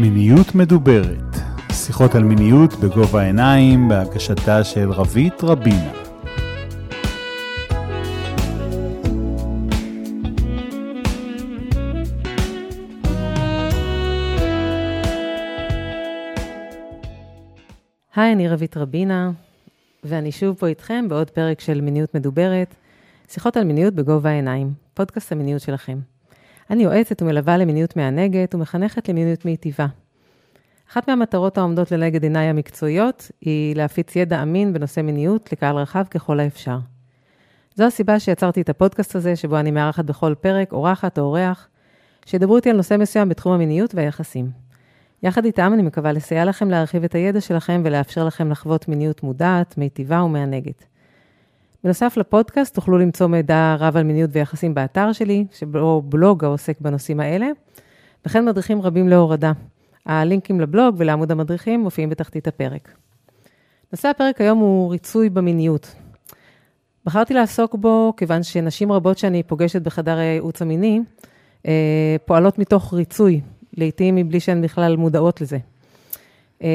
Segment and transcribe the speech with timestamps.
[0.00, 1.36] מיניות מדוברת,
[1.72, 5.92] שיחות על מיניות בגובה העיניים, בהגשתה של רבית רבינה.
[18.16, 19.30] היי, אני רבית רבינה,
[20.04, 22.74] ואני שוב פה איתכם בעוד פרק של מיניות מדוברת,
[23.28, 25.98] שיחות על מיניות בגובה העיניים, פודקאסט המיניות שלכם.
[26.70, 29.86] אני יועצת ומלווה למיניות מענגת ומחנכת למיניות מיטיבה.
[30.90, 36.40] אחת מהמטרות העומדות לנגד עיניי המקצועיות היא להפיץ ידע אמין בנושא מיניות לקהל רחב ככל
[36.40, 36.78] האפשר.
[37.74, 41.68] זו הסיבה שיצרתי את הפודקאסט הזה, שבו אני מארחת בכל פרק אורחת או אורח,
[42.26, 44.50] שידברו איתי על נושא מסוים בתחום המיניות והיחסים.
[45.22, 49.78] יחד איתם אני מקווה לסייע לכם להרחיב את הידע שלכם ולאפשר לכם לחוות מיניות מודעת,
[49.78, 50.84] מיטיבה ומענגת.
[51.84, 57.20] בנוסף לפודקאסט, תוכלו למצוא מידע רב על מיניות ויחסים באתר שלי, שבו בלוג העוסק בנושאים
[57.20, 57.46] האלה,
[58.26, 59.52] וכן מדריכים רבים להורדה.
[60.06, 62.94] הלינקים לבלוג ולעמוד המדריכים מופיעים בתחתית הפרק.
[63.92, 65.94] נושא הפרק היום הוא ריצוי במיניות.
[67.04, 71.00] בחרתי לעסוק בו כיוון שנשים רבות שאני פוגשת בחדר הייעוץ המיני,
[71.66, 73.40] אה, פועלות מתוך ריצוי,
[73.76, 75.58] לעתים מבלי שהן בכלל מודעות לזה.
[76.62, 76.68] אה,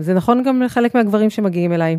[0.00, 1.98] זה נכון גם לחלק מהגברים שמגיעים אליי.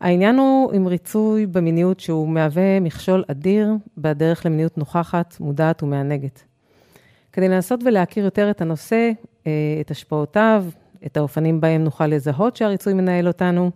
[0.00, 6.42] העניין הוא עם ריצוי במיניות שהוא מהווה מכשול אדיר בדרך למיניות נוכחת, מודעת ומענגת.
[7.32, 9.10] כדי לנסות ולהכיר יותר את הנושא,
[9.46, 10.64] אה, את השפעותיו,
[11.06, 13.70] את האופנים בהם נוכל לזהות שהריצוי מנהל אותנו,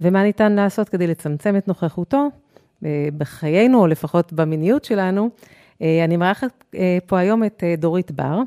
[0.00, 2.28] ומה ניתן לעשות כדי לצמצם את נוכחותו
[2.84, 5.30] אה, בחיינו, או לפחות במיניות שלנו,
[5.82, 6.64] אה, אני מארחת
[7.06, 8.40] פה היום את דורית בר.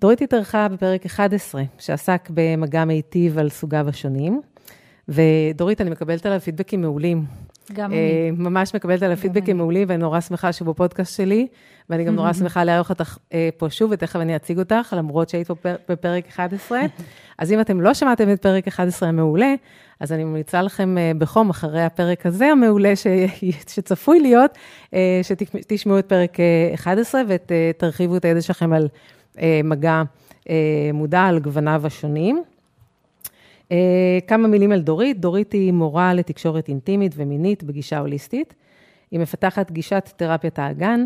[0.00, 4.40] דורית התארחה בפרק 11, שעסק במגע מיטיב על סוגיו השונים.
[5.10, 7.24] ודורית, אני מקבלת עליו פידבקים מעולים.
[7.72, 8.30] גם אני.
[8.30, 11.46] ממש מקבלת עליו פידבקים מעולים, ואני נורא שמחה שהוא בפודקאסט שלי,
[11.90, 15.46] ואני גם נורא שמחה לארח אותך אה, פה שוב, ותכף אני אציג אותך, למרות שהיית
[15.46, 15.54] פה
[15.88, 16.80] בפרק 11.
[17.38, 19.54] אז אם אתם לא שמעתם את פרק 11 המעולה,
[20.00, 22.92] אז אני ממליצה לכם אה, בחום, אחרי הפרק הזה המעולה
[23.70, 24.50] שצפוי להיות,
[24.94, 26.36] אה, שתשמעו את פרק
[26.74, 28.88] 11 ותרחיבו את הידע שלכם על
[29.64, 30.02] מגע
[30.94, 32.42] מודע, על גווניו השונים.
[33.72, 35.20] אה, כמה מילים על דורית.
[35.20, 38.54] דורית היא מורה לתקשורת אינטימית ומינית בגישה הוליסטית.
[39.10, 41.04] היא מפתחת גישת תרפיית האגן,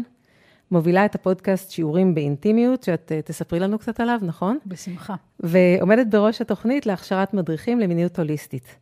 [0.70, 4.58] מובילה את הפודקאסט שיעורים באינטימיות, שאת אה, תספרי לנו קצת עליו, נכון?
[4.66, 5.14] בשמחה.
[5.40, 8.76] ועומדת בראש התוכנית להכשרת מדריכים למיניות הוליסטית.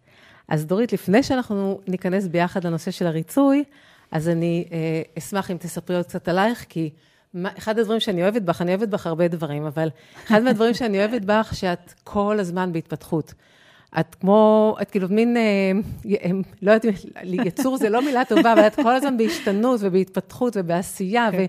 [0.48, 3.64] אז דורית, לפני שאנחנו ניכנס ביחד לנושא של הריצוי,
[4.10, 6.90] אז אני אה, אשמח אם תספרי עוד קצת עלייך, כי
[7.34, 9.88] מה, אחד הדברים שאני אוהבת בך, אני אוהבת בך הרבה דברים, אבל
[10.26, 13.34] אחד מהדברים שאני אוהבת בך, שאת כל הזמן בהתפתחות.
[14.00, 15.72] את כמו, את כאילו מין, אה,
[16.62, 16.94] לא יודעת,
[17.24, 21.32] יצור זה לא מילה טובה, אבל את כל הזמן בהשתנות ובהתפתחות ובעשייה, okay.
[21.32, 21.44] כן.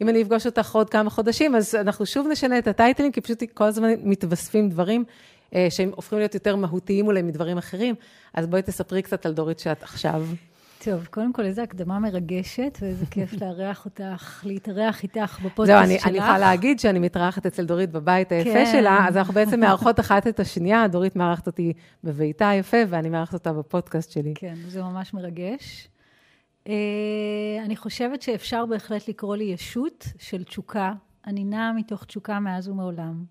[0.00, 3.42] ואם אני אפגוש אותך עוד כמה חודשים, אז אנחנו שוב נשנה את הטייטלים, כי פשוט
[3.54, 5.04] כל הזמן מתווספים דברים
[5.54, 7.94] אה, שהם הופכים להיות יותר מהותיים אולי מדברים אחרים.
[8.34, 10.24] אז בואי תספרי קצת על דורית שאת עכשיו.
[10.84, 16.02] טוב, קודם כל, איזו הקדמה מרגשת, ואיזה כיף לארח אותך, להתארח איתך בפודקאסט שלך.
[16.02, 18.72] זהו, אני יכולה להגיד שאני מתארחת אצל דורית בבית היפה כן.
[18.72, 21.72] שלה, אז אנחנו בעצם מארחות אחת את השנייה, דורית מארחת אותי
[22.04, 24.32] בביתה היפה, ואני מארחת אותה בפודקאסט שלי.
[24.34, 25.88] כן, זה ממש מרגש.
[26.64, 26.70] Uh,
[27.64, 30.92] אני חושבת שאפשר בהחלט לקרוא לי ישות של תשוקה.
[31.26, 33.24] אני נעה מתוך תשוקה מאז ומעולם.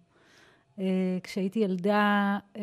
[0.77, 0.81] Uh,
[1.23, 2.59] כשהייתי ילדה, uh,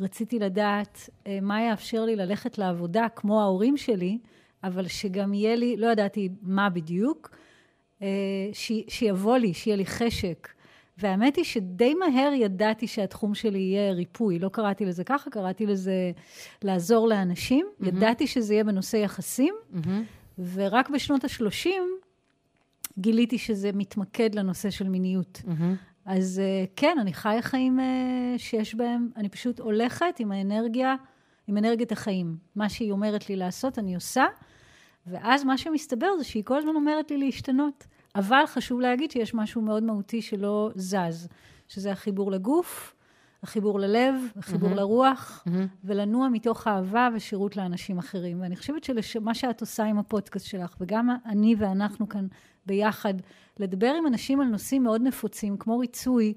[0.00, 4.18] רציתי לדעת אה, מה יאפשר לי ללכת לעבודה כמו ההורים שלי,
[4.64, 7.30] אבל שגם יהיה לי, לא ידעתי מה בדיוק,
[8.02, 8.06] אה,
[8.52, 10.48] ש, שיבוא לי, שיהיה לי חשק.
[10.98, 14.38] והאמת היא שדי מהר ידעתי שהתחום שלי יהיה ריפוי.
[14.38, 16.12] לא קראתי לזה ככה, קראתי לזה
[16.62, 17.66] לעזור לאנשים.
[17.66, 17.88] Mm-hmm.
[17.88, 20.40] ידעתי שזה יהיה בנושא יחסים, mm-hmm.
[20.52, 21.68] ורק בשנות ה-30
[22.98, 25.42] גיליתי שזה מתמקד לנושא של מיניות.
[25.44, 25.87] Mm-hmm.
[26.08, 30.94] אז אה, כן, אני חיה חיים אה, שיש בהם, אני פשוט הולכת עם האנרגיה,
[31.46, 32.36] עם אנרגיית החיים.
[32.56, 34.26] מה שהיא אומרת לי לעשות, אני עושה,
[35.06, 37.86] ואז מה שמסתבר זה שהיא כל הזמן אומרת לי להשתנות.
[38.14, 41.28] אבל חשוב להגיד שיש משהו מאוד מהותי שלא זז,
[41.68, 42.94] שזה החיבור לגוף,
[43.42, 44.74] החיבור ללב, החיבור mm-hmm.
[44.74, 45.50] לרוח, mm-hmm.
[45.84, 48.40] ולנוע מתוך אהבה ושירות לאנשים אחרים.
[48.40, 52.26] ואני חושבת שמה שאת עושה עם הפודקאסט שלך, וגם אני ואנחנו כאן
[52.66, 53.14] ביחד,
[53.58, 56.34] לדבר עם אנשים על נושאים מאוד נפוצים, כמו ריצוי,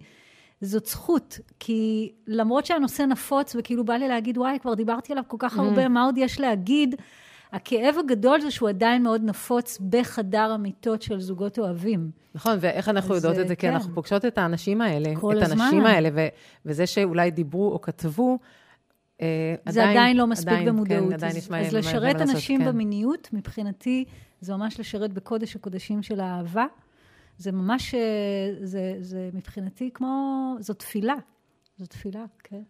[0.62, 5.38] זאת זכות, כי למרות שהנושא נפוץ, וכאילו בא לי להגיד, וואי, כבר דיברתי עליו כל
[5.40, 5.62] כך mm.
[5.62, 6.96] הרבה, מה עוד יש להגיד?
[7.52, 12.12] הכאב הגדול זה שהוא עדיין מאוד נפוץ בחדר המיטות של זוגות אוהבים.
[12.36, 13.56] נכון, ואיך אנחנו יודעות את זה?
[13.56, 13.62] כן.
[13.62, 15.62] כי אנחנו פוגשות את האנשים האלה, כל את הזמן.
[15.62, 16.28] הנשים האלה, ו-
[16.66, 18.40] וזה שאולי דיברו או כתבו,
[19.22, 21.10] אה, זה עדיין, עדיין לא מספיק עדיין, כן, במודעות.
[21.10, 22.68] כן, עדיין יש מה אז לשרת אנשים כן.
[22.68, 24.06] במיניות, מבחינתי,
[24.42, 26.66] זה ממש לשרת בקודש הקודשים של האהבה.
[27.42, 31.16] זה ממש, אה, זה, זה מבחינתי כמו, זו תפילה.
[31.78, 32.62] זו תפילה, כן.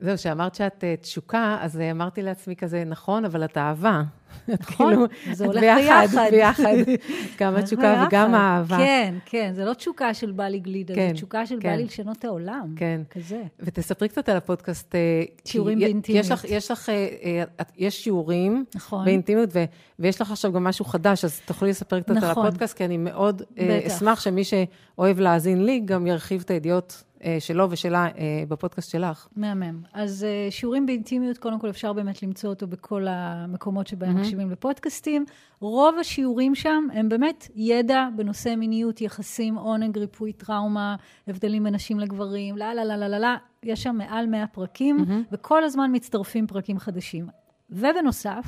[0.00, 4.02] זהו, כשאמרת שאת uh, תשוקה, אז uh, אמרתי לעצמי כזה, נכון, אבל את אהבה.
[4.48, 6.30] נכון, כאילו, זה הולך ביחד, ביחד.
[6.30, 6.92] ביחד.
[7.40, 8.04] גם התשוקה.
[8.08, 8.76] וגם האהבה.
[8.76, 11.68] כן, כן, זה לא תשוקה של בא לי גלידה, כן, זה תשוקה של כן.
[11.70, 12.74] בא לי לשנות את העולם.
[12.76, 13.00] כן.
[13.10, 13.42] כזה.
[13.60, 14.94] ותספרי קצת על הפודקאסט.
[14.94, 15.00] אה,
[15.44, 16.24] שיעורים באינטימיות.
[16.24, 16.94] יש לך, יש לך, אה,
[17.24, 19.04] אה, את- יש שיעורים נכון.
[19.04, 19.64] באינטימיות, ו-
[19.98, 22.46] ויש לך עכשיו גם משהו חדש, אז תוכלי לספר קצת על נכון.
[22.46, 23.96] הפודקאסט, כי אני מאוד אה, בטח.
[23.96, 27.07] אשמח שמי שאוהב להאזין לי, גם ירחיב את הידיעות אה,
[27.38, 29.28] שלו ושלה אה, בפודקאסט שלך.
[29.36, 29.82] מהמם.
[29.92, 35.24] אז uh, שיעורים באינטימיות, קודם כל אפשר באמת למצוא אותו בכל המקומות שבהם מקשיבים לפודקאסטים.
[35.60, 40.96] רוב השיעורים שם הם באמת ידע בנושא מיניות, יחסים, עונג, ריפוי, טראומה,
[41.28, 43.28] הבדלים בין נשים לגברים, לא, לא, לא, לא, לא, לא.
[43.62, 47.26] יש שם מעל 100 פרקים, וכל הזמן מצטרפים פרקים חדשים.
[47.70, 48.44] ובנוסף,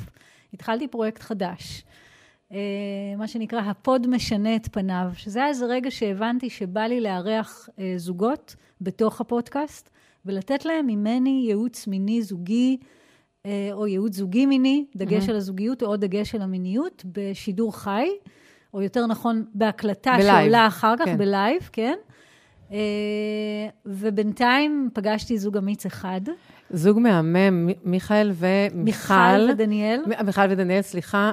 [0.53, 1.83] התחלתי פרויקט חדש.
[2.53, 2.57] אה,
[3.17, 7.93] מה שנקרא, הפוד משנה את פניו, שזה היה איזה רגע שהבנתי שבא לי לארח אה,
[7.97, 9.89] זוגות בתוך הפודקאסט,
[10.25, 12.77] ולתת להם ממני ייעוץ מיני זוגי,
[13.45, 18.07] אה, או ייעוץ זוגי מיני, דגש על הזוגיות או דגש על המיניות, בשידור חי,
[18.73, 21.17] או יותר נכון, בהקלטה ב live, שעולה אחר כך, כן.
[21.17, 21.95] ב live, כן.
[23.85, 26.21] ובינתיים פגשתי זוג אמיץ אחד,
[26.69, 28.73] זוג מהמם, מיכאל ומיכל.
[28.83, 30.01] מיכל ודניאל.
[30.25, 31.31] מיכל ודניאל, סליחה.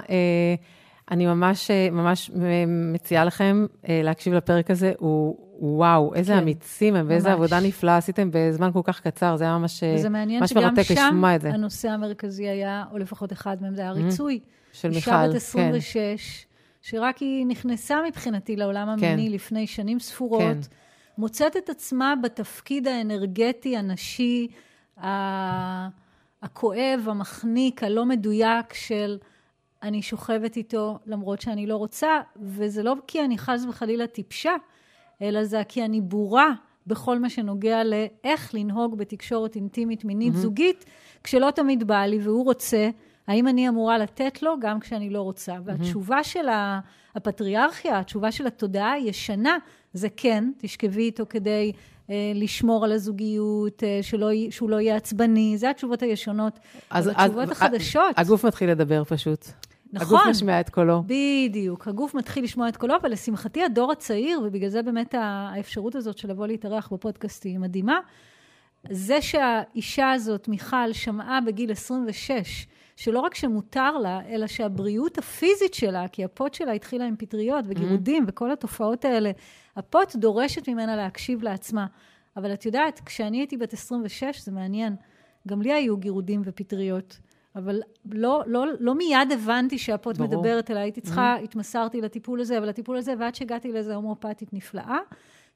[1.10, 4.92] אה, אני ממש, אה, ממש מ- מציעה לכם אה, להקשיב לפרק הזה.
[4.98, 7.36] הוא, וואו, איזה כן, אמיצים הם, ואיזה ממש.
[7.36, 9.36] עבודה נפלאה עשיתם בזמן כל כך קצר.
[9.36, 11.50] זה היה ממש, אה, וזה מעניין ממש שגם מרתק שם לשמוע את זה.
[11.50, 14.40] הנושא המרכזי היה, או לפחות אחד מהם, זה היה ריצוי.
[14.72, 15.36] של אישה מיכל, בת כן.
[15.36, 16.46] 26,
[16.82, 19.06] שרק היא נכנסה מבחינתי לעולם כן.
[19.06, 20.58] המיני לפני שנים ספורות, כן.
[21.18, 24.48] מוצאת את עצמה בתפקיד האנרגטי, הנשי,
[26.42, 29.18] הכואב, המחניק, הלא מדויק של
[29.82, 34.52] אני שוכבת איתו למרות שאני לא רוצה, וזה לא כי אני חס וחלילה טיפשה,
[35.22, 36.50] אלא זה כי אני בורה
[36.86, 40.84] בכל מה שנוגע לאיך לנהוג בתקשורת אינטימית מינית זוגית,
[41.24, 42.90] כשלא תמיד בא לי והוא רוצה,
[43.26, 45.54] האם אני אמורה לתת לו גם כשאני לא רוצה?
[45.64, 46.46] והתשובה של
[47.14, 49.56] הפטריארכיה, התשובה של התודעה הישנה,
[49.92, 51.72] זה כן, תשכבי איתו כדי
[52.10, 56.58] אה, לשמור על הזוגיות, אה, שלא, שהוא לא יהיה עצבני, זה התשובות הישנות.
[56.92, 59.46] אבל התשובות החדשות, הגוף מתחיל לדבר פשוט.
[59.92, 60.18] נכון.
[60.18, 61.02] הגוף משמיע את קולו.
[61.06, 66.18] בדיוק, הגוף מתחיל לשמוע את קולו, אבל לשמחתי הדור הצעיר, ובגלל זה באמת האפשרות הזאת
[66.18, 67.98] של לבוא להתארח בפודקאסט היא מדהימה,
[68.90, 76.08] זה שהאישה הזאת, מיכל, שמעה בגיל 26, שלא רק שמותר לה, אלא שהבריאות הפיזית שלה,
[76.08, 79.30] כי הפוט שלה התחילה עם פטריות וגירודים וכל התופעות האלה,
[79.76, 81.86] הפוט דורשת ממנה להקשיב לעצמה.
[82.36, 84.96] אבל את יודעת, כשאני הייתי בת 26, זה מעניין,
[85.48, 87.18] גם לי היו גירודים ופטריות.
[87.56, 87.80] אבל
[88.12, 90.28] לא, לא, לא מיד הבנתי שהפוט ברור.
[90.38, 94.98] מדברת אליי, הייתי צריכה, התמסרתי לטיפול הזה, אבל הטיפול הזה, ועד שהגעתי לאיזו הומואפתית נפלאה,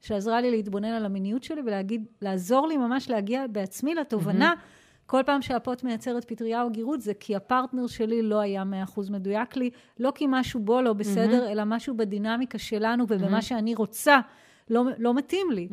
[0.01, 4.53] שעזרה לי להתבונן על המיניות שלי ולהגיד, לעזור לי ממש להגיע בעצמי לתובנה,
[5.05, 8.63] כל פעם שהפוט מייצרת פטריה או גירות, זה כי הפרטנר שלי לא היה
[8.95, 9.69] 100% מדויק לי,
[9.99, 14.19] לא כי משהו בו לא בסדר, אלא משהו בדינמיקה שלנו ובמה שאני רוצה.
[14.69, 15.67] לא, לא מתאים לי.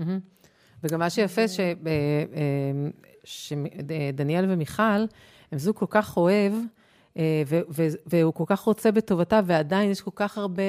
[0.85, 2.91] וגם מה שיפה, ש- אה, אה,
[3.25, 5.05] שדניאל ומיכל,
[5.52, 6.52] הם זוג כל כך אוהב,
[7.17, 7.43] אה,
[8.06, 10.62] והוא כל כך רוצה בטובתה, ועדיין יש כל כך הרבה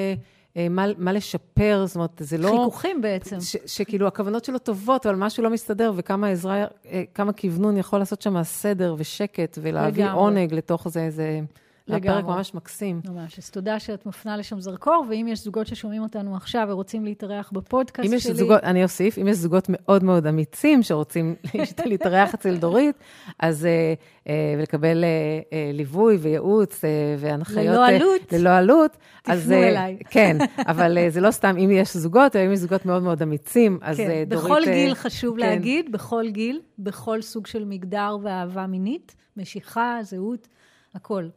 [0.56, 2.48] אה, מה, מה לשפר, זאת אומרת, זה לא...
[2.48, 3.40] חיכוכים בעצם.
[3.40, 7.98] ש, שכאילו הכוונות שלו טובות, אבל משהו לא מסתדר, וכמה עזרה, אה, כמה כוונון יכול
[7.98, 10.20] לעשות שם סדר ושקט, ולהביא לגמרי.
[10.20, 11.40] עונג לתוך זה, זה...
[11.88, 12.22] הפרק לגמרי.
[12.22, 13.00] ממש מקסים.
[13.08, 13.38] ממש.
[13.38, 18.08] אז תודה שאת מפנה לשם זרקור, ואם יש זוגות ששומעים אותנו עכשיו ורוצים להתארח בפודקאסט
[18.08, 18.34] אם יש שלי...
[18.34, 21.34] זוגות, אני אוסיף, אם יש זוגות מאוד מאוד אמיצים שרוצים
[21.84, 22.96] להתארח אצל דורית,
[23.38, 23.94] אז אה,
[24.28, 25.08] אה, ולקבל אה,
[25.52, 27.66] אה, ליווי וייעוץ אה, והנחיות...
[27.66, 28.96] ללא אה, עלות, ללא עלות.
[29.22, 29.98] תפנו אז, אה, אליי.
[30.10, 30.36] כן,
[30.66, 33.78] אבל אה, זה לא סתם, אם יש זוגות, או אם יש זוגות מאוד מאוד אמיצים,
[33.82, 34.44] אז כן, אה, דורית...
[34.44, 35.40] בכל אה, גיל חשוב כן.
[35.40, 40.48] להגיד, בכל גיל, בכל סוג של מגדר ואהבה מינית, משיכה, זהות,
[40.94, 41.28] הכל.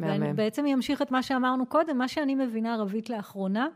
[0.00, 0.36] מהמם.
[0.36, 3.68] בעצם אמשיך את מה שאמרנו קודם, מה שאני מבינה, רבית, לאחרונה,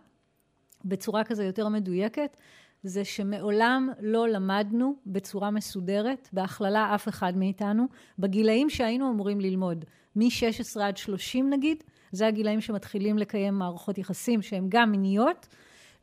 [0.84, 2.36] בצורה כזו יותר מדויקת,
[2.82, 7.86] זה שמעולם לא למדנו בצורה מסודרת, בהכללה אף אחד מאיתנו,
[8.18, 9.84] בגילאים שהיינו אמורים ללמוד,
[10.16, 15.48] מ-16 עד 30 נגיד, זה הגילאים שמתחילים לקיים מערכות יחסים שהן גם מיניות,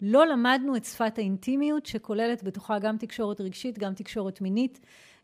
[0.01, 4.79] לא למדנו את שפת האינטימיות, שכוללת בתוכה גם תקשורת רגשית, גם תקשורת מינית,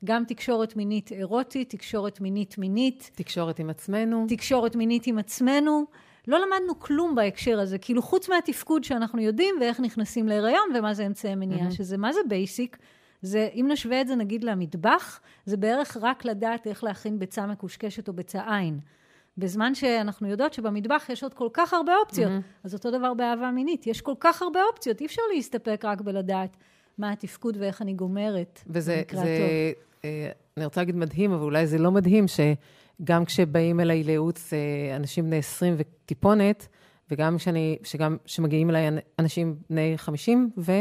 [0.06, 4.26] גם תקשורת מינית אירוטית, תקשורת מינית מינית, תקשורת עם עצמנו.
[4.30, 5.86] תקשורת מינית עם עצמנו.
[6.28, 11.06] לא למדנו כלום בהקשר הזה, כאילו חוץ מהתפקוד שאנחנו יודעים ואיך נכנסים להיריון ומה זה
[11.06, 11.74] אמצעי מניעה, mm-hmm.
[11.74, 12.78] שזה מה זה בייסיק.
[13.22, 18.08] זה, אם נשווה את זה נגיד למטבח, זה בערך רק לדעת איך להכין ביצה מקושקשת
[18.08, 18.80] או ביצה עין.
[19.38, 22.32] בזמן שאנחנו יודעות שבמטבח יש עוד כל כך הרבה אופציות.
[22.32, 22.64] Mm-hmm.
[22.64, 26.58] אז אותו דבר באהבה מינית, יש כל כך הרבה אופציות, אי אפשר להסתפק רק בלדעת
[26.98, 28.62] מה התפקוד ואיך אני גומרת.
[28.68, 29.38] וזה, זה,
[30.58, 35.26] אני רוצה להגיד מדהים, אבל אולי זה לא מדהים, שגם כשבאים אליי לייעוץ אה, אנשים
[35.26, 36.68] בני 20 וטיפונת,
[37.12, 38.88] וגם כשאני, שגם כשמגיעים אליי
[39.20, 40.72] אנשים בני 50 ו...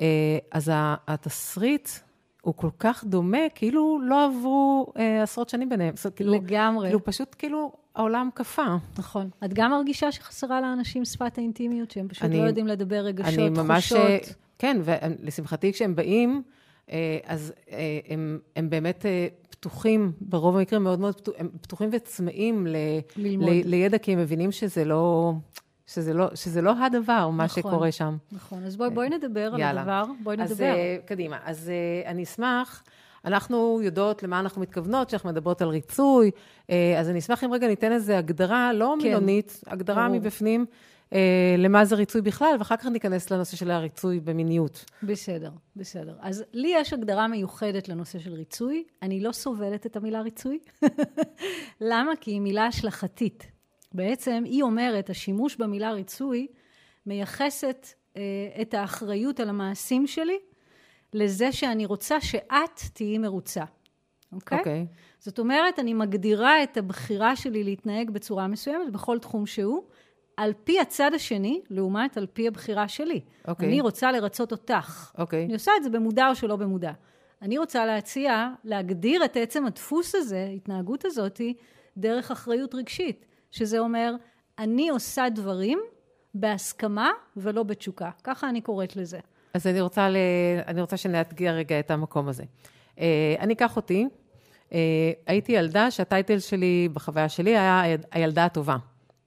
[0.00, 0.70] אה, אז
[1.08, 1.88] התסריט
[2.42, 5.96] הוא כל כך דומה, כאילו לא עברו אה, עשרות שנים ביניהם.
[5.96, 6.86] זאת, כאילו, לגמרי.
[6.86, 8.76] כאילו, פשוט כאילו העולם קפא.
[8.98, 9.30] נכון.
[9.44, 13.48] את גם מרגישה שחסרה לאנשים שפת האינטימיות, שהם פשוט אני, לא יודעים לדבר רגשות, אני
[13.48, 14.36] ממש, אה, תחושות.
[14.58, 16.63] כן, ולשמחתי כשהם באים, אה,
[17.24, 22.66] אז אה, הם, הם באמת אה, פתוחים, ברוב המקרים מאוד מאוד פתוחים, הם פתוחים וצמאים
[22.66, 22.76] ל,
[23.16, 25.32] ל, לידע, כי הם מבינים שזה לא...
[25.86, 28.16] שזה לא, שזה לא הדבר, מה נכון, שקורה שם.
[28.32, 29.70] נכון, אז בואי בוא נדבר יאללה.
[29.70, 30.52] על הדבר, בואי נדבר.
[30.52, 30.62] אז
[31.04, 31.38] קדימה.
[31.44, 31.70] אז
[32.06, 32.82] אני אשמח,
[33.24, 36.30] אנחנו יודעות למה אנחנו מתכוונות, כשאנחנו מדברות על ריצוי,
[36.68, 39.06] אז אני אשמח אם רגע ניתן איזו הגדרה, לא כן.
[39.06, 40.18] מילונית, הגדרה ברור.
[40.18, 40.66] מבפנים,
[41.58, 44.84] למה זה ריצוי בכלל, ואחר כך ניכנס לנושא של הריצוי במיניות.
[45.02, 46.16] בסדר, בסדר.
[46.20, 48.84] אז לי יש הגדרה מיוחדת לנושא של ריצוי.
[49.02, 50.58] אני לא סובלת את המילה ריצוי.
[51.80, 52.12] למה?
[52.20, 53.46] כי היא מילה השלכתית.
[53.92, 56.46] בעצם היא אומרת, השימוש במילה ריצוי
[57.06, 58.22] מייחסת אה,
[58.62, 60.38] את האחריות על המעשים שלי
[61.12, 63.64] לזה שאני רוצה שאת תהיי מרוצה,
[64.32, 64.58] אוקיי?
[64.58, 64.60] Okay?
[64.60, 64.86] אוקיי.
[64.90, 64.96] Okay.
[65.18, 69.84] זאת אומרת, אני מגדירה את הבחירה שלי להתנהג בצורה מסוימת בכל תחום שהוא,
[70.36, 73.20] על פי הצד השני, לעומת על פי הבחירה שלי.
[73.48, 73.66] אוקיי.
[73.66, 73.68] Okay.
[73.68, 75.12] אני רוצה לרצות אותך.
[75.18, 75.40] אוקיי.
[75.40, 75.44] Okay.
[75.44, 76.92] אני עושה את זה במודע או שלא במודע.
[77.42, 81.54] אני רוצה להציע, להגדיר את עצם הדפוס הזה, ההתנהגות הזאתי,
[81.96, 83.26] דרך אחריות רגשית.
[83.50, 84.14] שזה אומר,
[84.58, 85.80] אני עושה דברים
[86.34, 88.10] בהסכמה ולא בתשוקה.
[88.24, 89.18] ככה אני קוראת לזה.
[89.54, 90.16] אז אני רוצה, ל...
[90.66, 92.44] אני רוצה שנאתגר רגע את המקום הזה.
[92.98, 94.08] אה, אני אקח אותי,
[94.72, 98.76] אה, הייתי ילדה שהטייטל שלי, בחוויה שלי, היה הילדה הטובה,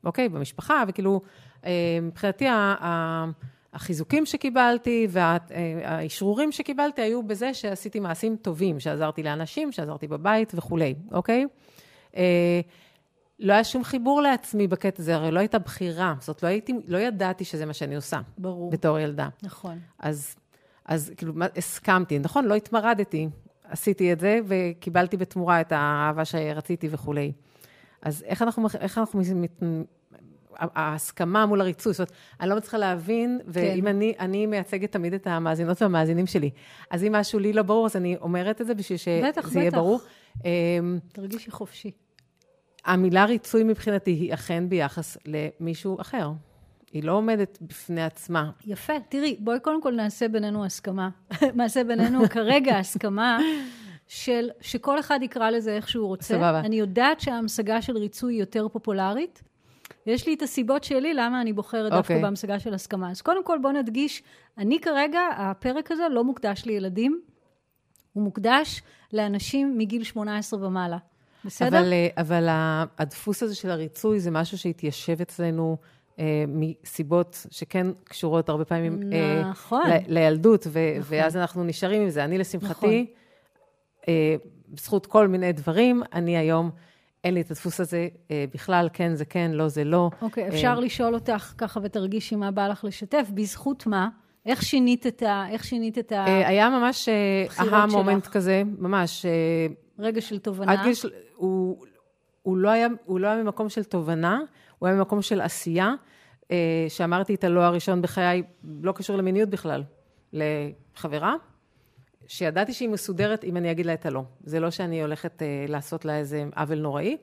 [0.07, 0.29] אוקיי?
[0.29, 1.21] במשפחה, וכאילו,
[1.65, 2.45] אה, מבחינתי,
[3.73, 11.45] החיזוקים שקיבלתי והאישרורים שקיבלתי היו בזה שעשיתי מעשים טובים, שעזרתי לאנשים, שעזרתי בבית וכולי, אוקיי?
[13.39, 16.15] לא היה שום חיבור לעצמי בקטע הזה, הרי לא הייתה בחירה.
[16.19, 18.19] זאת לא הייתי, לא ידעתי שזה מה שאני עושה.
[18.37, 18.71] ברור.
[18.71, 19.29] בתור ילדה.
[19.43, 19.79] נכון.
[19.99, 20.35] אז,
[20.85, 22.45] אז כאילו, הסכמתי, נכון?
[22.45, 23.29] לא התמרדתי.
[23.63, 27.31] עשיתי את זה וקיבלתי בתמורה את האהבה שרציתי וכולי.
[28.01, 29.21] אז איך אנחנו, איך אנחנו,
[30.59, 32.11] ההסכמה מול הריצוי, זאת אומרת,
[32.41, 33.87] אני לא מצליחה להבין, ואם כן.
[33.87, 36.49] אני, אני מייצגת תמיד את המאזינות והמאזינים שלי,
[36.91, 39.71] אז אם משהו לי לא ברור, אז אני אומרת את זה בשביל שזה בטח, יהיה
[39.71, 39.77] בטח.
[39.77, 39.99] ברור.
[40.45, 41.91] אמ, תרגישי חופשי.
[42.85, 46.31] המילה ריצוי מבחינתי היא אכן ביחס למישהו אחר.
[46.91, 48.51] היא לא עומדת בפני עצמה.
[48.65, 48.93] יפה.
[49.09, 51.09] תראי, בואי קודם כל נעשה בינינו הסכמה.
[51.55, 53.39] נעשה בינינו כרגע הסכמה
[54.07, 56.33] של שכל אחד יקרא לזה איך שהוא רוצה.
[56.33, 56.59] סבבה.
[56.59, 59.43] אני יודעת שההמשגה של ריצוי היא יותר פופולרית.
[60.07, 61.99] יש לי את הסיבות שלי למה אני בוחרת דווקא okay.
[61.99, 62.21] אוקיי.
[62.21, 63.11] בהמשגה של הסכמה.
[63.11, 64.23] אז קודם כל בואו נדגיש,
[64.57, 67.21] אני כרגע, הפרק הזה לא מוקדש לילדים,
[68.13, 68.81] הוא מוקדש
[69.13, 70.97] לאנשים מגיל 18 ומעלה.
[71.45, 71.79] בסדר?
[71.79, 72.47] אבל, אה, אבל
[72.97, 75.77] הדפוס הזה של הריצוי זה משהו שהתיישב אצלנו
[76.19, 79.89] אה, מסיבות שכן קשורות הרבה פעמים אה, נכון.
[79.89, 81.17] ל, לילדות, ו, נכון.
[81.17, 82.23] ואז אנחנו נשארים עם זה.
[82.23, 83.05] אני, לשמחתי, נכון.
[84.07, 84.35] אה,
[84.69, 86.71] בזכות כל מיני דברים, אני היום...
[87.27, 90.09] אין לי את הדפוס הזה אה, בכלל, כן זה כן, לא זה לא.
[90.21, 94.09] אוקיי, okay, אפשר אה, לשאול אותך ככה ותרגישי מה בא לך לשתף, בזכות מה?
[94.45, 95.45] איך שינית את ה...
[95.49, 96.25] איך שינית את ה...
[96.27, 97.09] אה, היה ממש
[97.59, 99.25] אהה מומנט כזה, ממש.
[99.99, 100.71] רגע של תובנה.
[100.71, 100.93] עד גיל,
[101.35, 101.85] הוא,
[102.41, 104.39] הוא, לא היה, הוא לא היה ממקום של תובנה,
[104.79, 105.93] הוא היה ממקום של עשייה,
[106.51, 108.43] אה, שאמרתי את הלא הראשון בחיי,
[108.81, 109.83] לא קשור למיניות בכלל,
[110.33, 111.35] לחברה,
[112.27, 114.23] שידעתי שהיא מסודרת אם אני אגיד לה את הלא.
[114.43, 117.17] זה לא שאני הולכת אה, לעשות לה איזה עוול נוראי,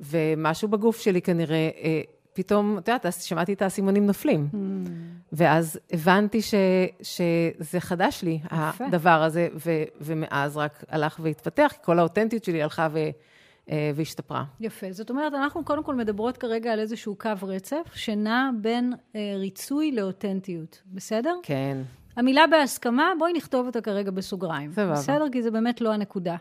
[0.00, 2.00] ומשהו בגוף שלי כנראה, אה,
[2.32, 4.48] פתאום, את יודעת, שמעתי את האסימונים נופלים.
[4.52, 4.56] Mm.
[5.32, 6.54] ואז הבנתי ש,
[7.02, 8.86] שזה חדש לי, יפה.
[8.86, 12.98] הדבר הזה, ו, ומאז רק הלך והתפתח, כי כל האותנטיות שלי הלכה ו...
[13.70, 14.44] אה, והשתפרה.
[14.60, 14.92] יפה.
[14.92, 19.92] זאת אומרת, אנחנו קודם כל מדברות כרגע על איזשהו קו רצף, שנע בין אה, ריצוי
[19.92, 21.34] לאותנטיות, בסדר?
[21.42, 21.78] כן.
[22.18, 24.72] המילה בהסכמה, בואי נכתוב אותה כרגע בסוגריים.
[24.72, 24.92] סבבה.
[24.92, 25.24] בסדר?
[25.32, 26.36] כי זה באמת לא הנקודה.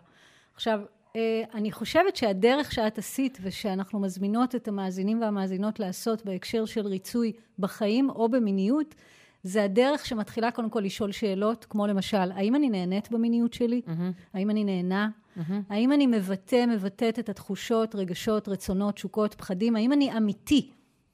[0.55, 0.79] עכשיו,
[1.15, 7.31] אה, אני חושבת שהדרך שאת עשית ושאנחנו מזמינות את המאזינים והמאזינות לעשות בהקשר של ריצוי
[7.59, 8.95] בחיים או במיניות,
[9.43, 13.81] זה הדרך שמתחילה קודם כל לשאול שאלות, כמו למשל, האם אני נהנית במיניות שלי?
[13.85, 13.91] Mm-hmm.
[14.33, 15.09] האם אני נהנה?
[15.37, 15.53] Mm-hmm.
[15.69, 19.75] האם אני מבטא, מבטאת את התחושות, רגשות, רצונות, תשוקות, פחדים?
[19.75, 20.71] האם אני אמיתי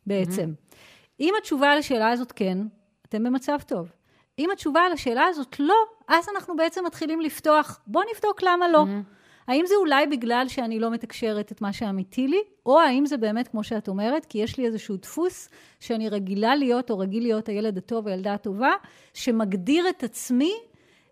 [0.07, 0.53] בעצם?
[0.53, 0.75] Mm-hmm.
[1.19, 2.57] אם התשובה לשאלה הזאת כן,
[3.07, 3.91] אתם במצב טוב.
[4.39, 5.75] אם התשובה לשאלה הזאת לא,
[6.07, 8.83] אז אנחנו בעצם מתחילים לפתוח, בואו נבדוק למה לא.
[8.83, 9.23] Mm-hmm.
[9.47, 13.47] האם זה אולי בגלל שאני לא מתקשרת את מה שאמיתי לי, או האם זה באמת,
[13.47, 15.49] כמו שאת אומרת, כי יש לי איזשהו דפוס
[15.79, 18.71] שאני רגילה להיות, או רגיל להיות הילד הטוב, הילדה הטובה,
[19.13, 20.53] שמגדיר את עצמי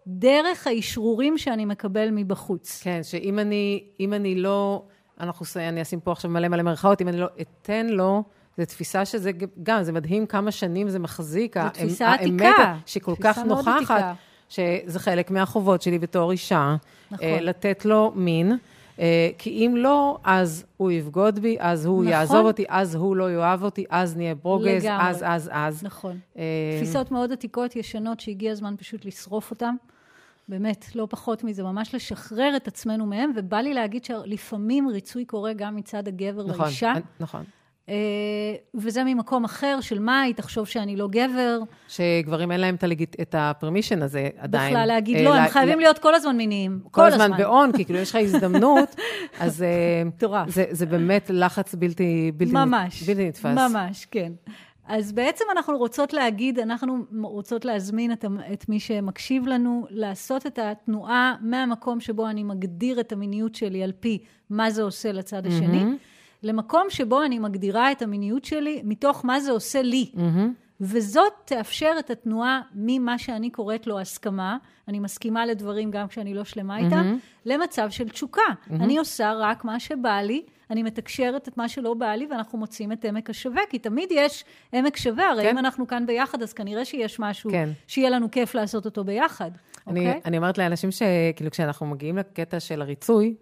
[0.08, 2.82] דרך האישרורים שאני מקבל מבחוץ.
[2.84, 4.86] כן, שאם אני, אני לא,
[5.20, 8.24] אנחנו, אני אשים פה עכשיו מלא מלא מרכאות, אם אני לא אתן לו,
[8.58, 9.32] זו תפיסה שזה
[9.64, 11.58] גם, זה מדהים כמה שנים זה מחזיק.
[11.58, 12.78] זו תפיסה עתיקה.
[12.86, 14.16] שכל כך נוכחת,
[14.50, 16.76] שזה חלק מהחובות שלי בתור אישה,
[17.12, 17.28] נכון.
[17.42, 18.58] לתת לו מין.
[19.38, 22.14] כי אם לא, אז הוא יבגוד בי, אז הוא נכון.
[22.14, 25.10] יעזוב אותי, אז הוא לא יאהב אותי, אז נהיה ברוגז, לגמרי.
[25.10, 25.84] אז, אז, אז.
[25.84, 26.20] נכון.
[26.78, 29.76] תפיסות מאוד עתיקות, ישנות, שהגיע הזמן פשוט לשרוף אותן.
[30.48, 35.54] באמת, לא פחות מזה, ממש לשחרר את עצמנו מהם, ובא לי להגיד שלפעמים ריצוי קורה
[35.54, 36.94] גם מצד הגבר נכון, לאישה.
[37.20, 37.44] נכון.
[37.88, 37.92] Uh,
[38.76, 41.60] וזה ממקום אחר של מה, היא תחשוב שאני לא גבר.
[41.88, 42.76] שגברים אין להם
[43.22, 44.74] את הפרמישן הזה עדיין.
[44.74, 46.80] בכלל להגיד לא, הם חייבים להיות כל הזמן מיניים.
[46.92, 48.96] כל הזמן באון, כי כאילו יש לך הזדמנות,
[49.40, 49.66] אז
[50.22, 52.32] uh, זה, זה באמת לחץ בלתי
[53.28, 53.46] נתפס.
[53.46, 54.32] ממש, כן.
[54.86, 60.60] אז בעצם אנחנו רוצות להגיד, אנחנו רוצות להזמין את, את מי שמקשיב לנו, לעשות את
[60.60, 65.82] התנועה מהמקום שבו אני מגדיר את המיניות שלי על פי מה זה עושה לצד השני,
[65.82, 66.11] mm-hmm.
[66.44, 70.12] למקום שבו אני מגדירה את המיניות שלי מתוך מה זה עושה לי.
[70.16, 70.20] Mm-hmm.
[70.82, 74.58] וזאת תאפשר את התנועה ממה שאני קוראת לו הסכמה,
[74.88, 77.46] אני מסכימה לדברים גם כשאני לא שלמה איתם, mm-hmm.
[77.46, 78.42] למצב של תשוקה.
[78.42, 78.74] Mm-hmm.
[78.74, 80.44] אני עושה רק מה שבא לי.
[80.70, 84.46] אני מתקשרת את מה שלא בא לי, ואנחנו מוצאים את עמק השווה, כי תמיד יש
[84.74, 85.50] עמק שווה, הרי כן.
[85.50, 87.70] אם אנחנו כאן ביחד, אז כנראה שיש משהו כן.
[87.88, 89.52] שיהיה לנו כיף לעשות אותו ביחד,
[89.88, 90.22] אני, אוקיי?
[90.26, 93.36] אני אומרת לאנשים שכאילו, כשאנחנו מגיעים לקטע של הריצוי,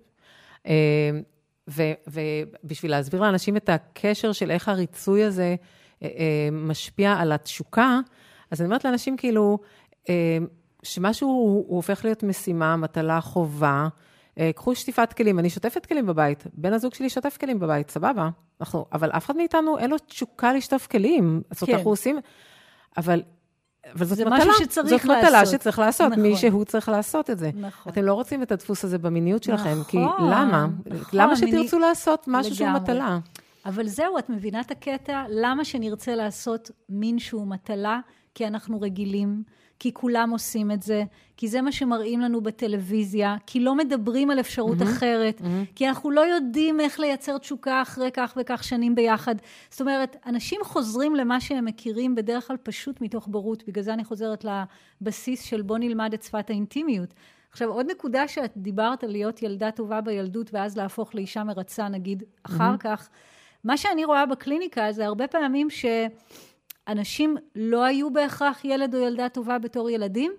[1.80, 5.56] אה, ובשביל להסביר לאנשים את הקשר של איך הריצוי הזה
[6.04, 8.00] אה, אה, משפיע על התשוקה,
[8.52, 9.60] אז אני אומרת לאנשים כאילו,
[10.84, 13.88] שמשהו הוא הופך להיות משימה, מטלה, חובה,
[14.40, 18.30] אה, קחו שטיפת כלים, אני שוטפת כלים בבית, בן הזוג שלי שוטף כלים בבית, סבבה.
[18.62, 21.42] אנחנו, אבל אף אחד מאיתנו אין לו תשוקה לשטוף כלים.
[21.52, 21.78] זאת אומרת, כן.
[21.78, 22.20] אנחנו עושים,
[22.98, 23.22] אבל...
[23.96, 25.26] אבל זאת מטלה, משהו שצריך זאת לעשות.
[25.26, 26.24] מטלה שצריך לעשות, נכון.
[26.24, 27.52] מישהו צריך לעשות את זה.
[27.54, 27.92] נכון.
[27.92, 30.68] אתם לא רוצים את הדפוס הזה במיניות שלכם, נכון, כי למה?
[30.86, 31.88] נכון, למה שתרצו מיני...
[31.90, 32.56] לעשות משהו לגמרי.
[32.56, 33.20] שהוא מטלה?
[33.66, 35.24] אבל זהו, את מבינה את הקטע?
[35.30, 38.00] למה שנרצה לעשות מין שהוא מטלה?
[38.36, 39.44] כי אנחנו רגילים.
[39.80, 41.04] כי כולם עושים את זה,
[41.38, 45.76] כי זה מה שמראים לנו בטלוויזיה, כי לא מדברים על אפשרות mm-hmm, אחרת, mm-hmm.
[45.76, 49.36] כי אנחנו לא יודעים איך לייצר תשוקה אחרי כך וכך שנים ביחד.
[49.70, 54.04] זאת אומרת, אנשים חוזרים למה שהם מכירים בדרך כלל פשוט מתוך בורות, בגלל זה אני
[54.04, 54.46] חוזרת
[55.02, 57.14] לבסיס של בוא נלמד את שפת האינטימיות.
[57.52, 62.24] עכשיו, עוד נקודה שאת דיברת על להיות ילדה טובה בילדות ואז להפוך לאישה מרצה, נגיד,
[62.44, 62.78] אחר mm-hmm.
[62.78, 63.10] כך,
[63.64, 65.86] מה שאני רואה בקליניקה זה הרבה פעמים ש...
[66.90, 70.32] אנשים לא היו בהכרח ילד או ילדה טובה בתור ילדים,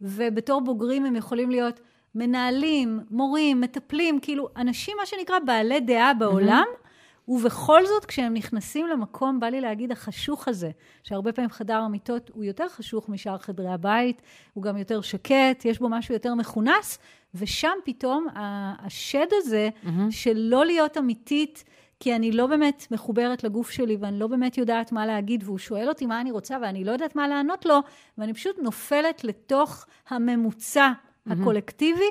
[0.00, 1.80] ובתור בוגרים הם יכולים להיות
[2.14, 7.30] מנהלים, מורים, מטפלים, כאילו אנשים, מה שנקרא, בעלי דעה בעולם, mm-hmm.
[7.30, 10.70] ובכל זאת, כשהם נכנסים למקום, בא לי להגיד, החשוך הזה,
[11.02, 14.22] שהרבה פעמים חדר המיטות הוא יותר חשוך משאר חדרי הבית,
[14.52, 16.98] הוא גם יותר שקט, יש בו משהו יותר מכונס,
[17.34, 19.88] ושם פתאום השד הזה mm-hmm.
[20.10, 21.64] של לא להיות אמיתית,
[22.00, 25.88] כי אני לא באמת מחוברת לגוף שלי ואני לא באמת יודעת מה להגיד, והוא שואל
[25.88, 27.80] אותי מה אני רוצה ואני לא יודעת מה לענות לו,
[28.18, 31.32] ואני פשוט נופלת לתוך הממוצע mm-hmm.
[31.32, 32.10] הקולקטיבי,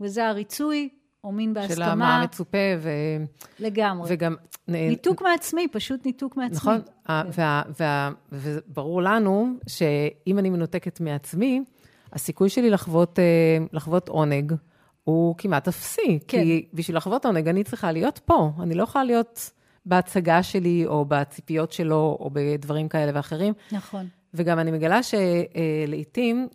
[0.00, 0.88] וזה הריצוי,
[1.24, 1.86] או מין בהסכמה.
[1.86, 2.90] של מה המצופה, ו...
[3.58, 4.08] לגמרי.
[4.12, 4.34] וגם...
[4.68, 6.56] ניתוק מעצמי, פשוט ניתוק מעצמי.
[6.56, 8.12] נכון, כן.
[8.32, 11.64] וברור לנו שאם אני מנותקת מעצמי,
[12.12, 13.24] הסיכוי שלי לחוות, אה,
[13.72, 14.52] לחוות עונג,
[15.10, 16.18] הוא כמעט אפסי.
[16.28, 16.42] כן.
[16.42, 18.50] כי בשביל לחוות עונג אני צריכה להיות פה.
[18.62, 19.50] אני לא יכולה להיות
[19.86, 23.52] בהצגה שלי, או בציפיות שלו, או בדברים כאלה ואחרים.
[23.72, 24.06] נכון.
[24.34, 26.48] וגם אני מגלה שלעיתים,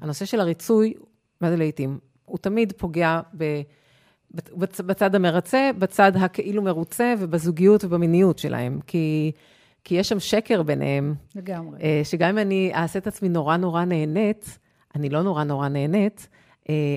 [0.00, 0.94] הנושא של הריצוי,
[1.40, 1.98] מה זה לעיתים?
[2.24, 3.44] הוא תמיד פוגע ב...
[4.86, 8.80] בצד המרצה, בצד הכאילו מרוצה ובזוגיות ובמיניות שלהם.
[8.86, 9.32] כי,
[9.84, 11.14] כי יש שם שקר ביניהם.
[11.34, 11.80] לגמרי.
[11.82, 14.58] אה, שגם אם אני אעשה את עצמי נורא נורא נהנית,
[14.94, 16.28] אני לא נורא נורא נהנית,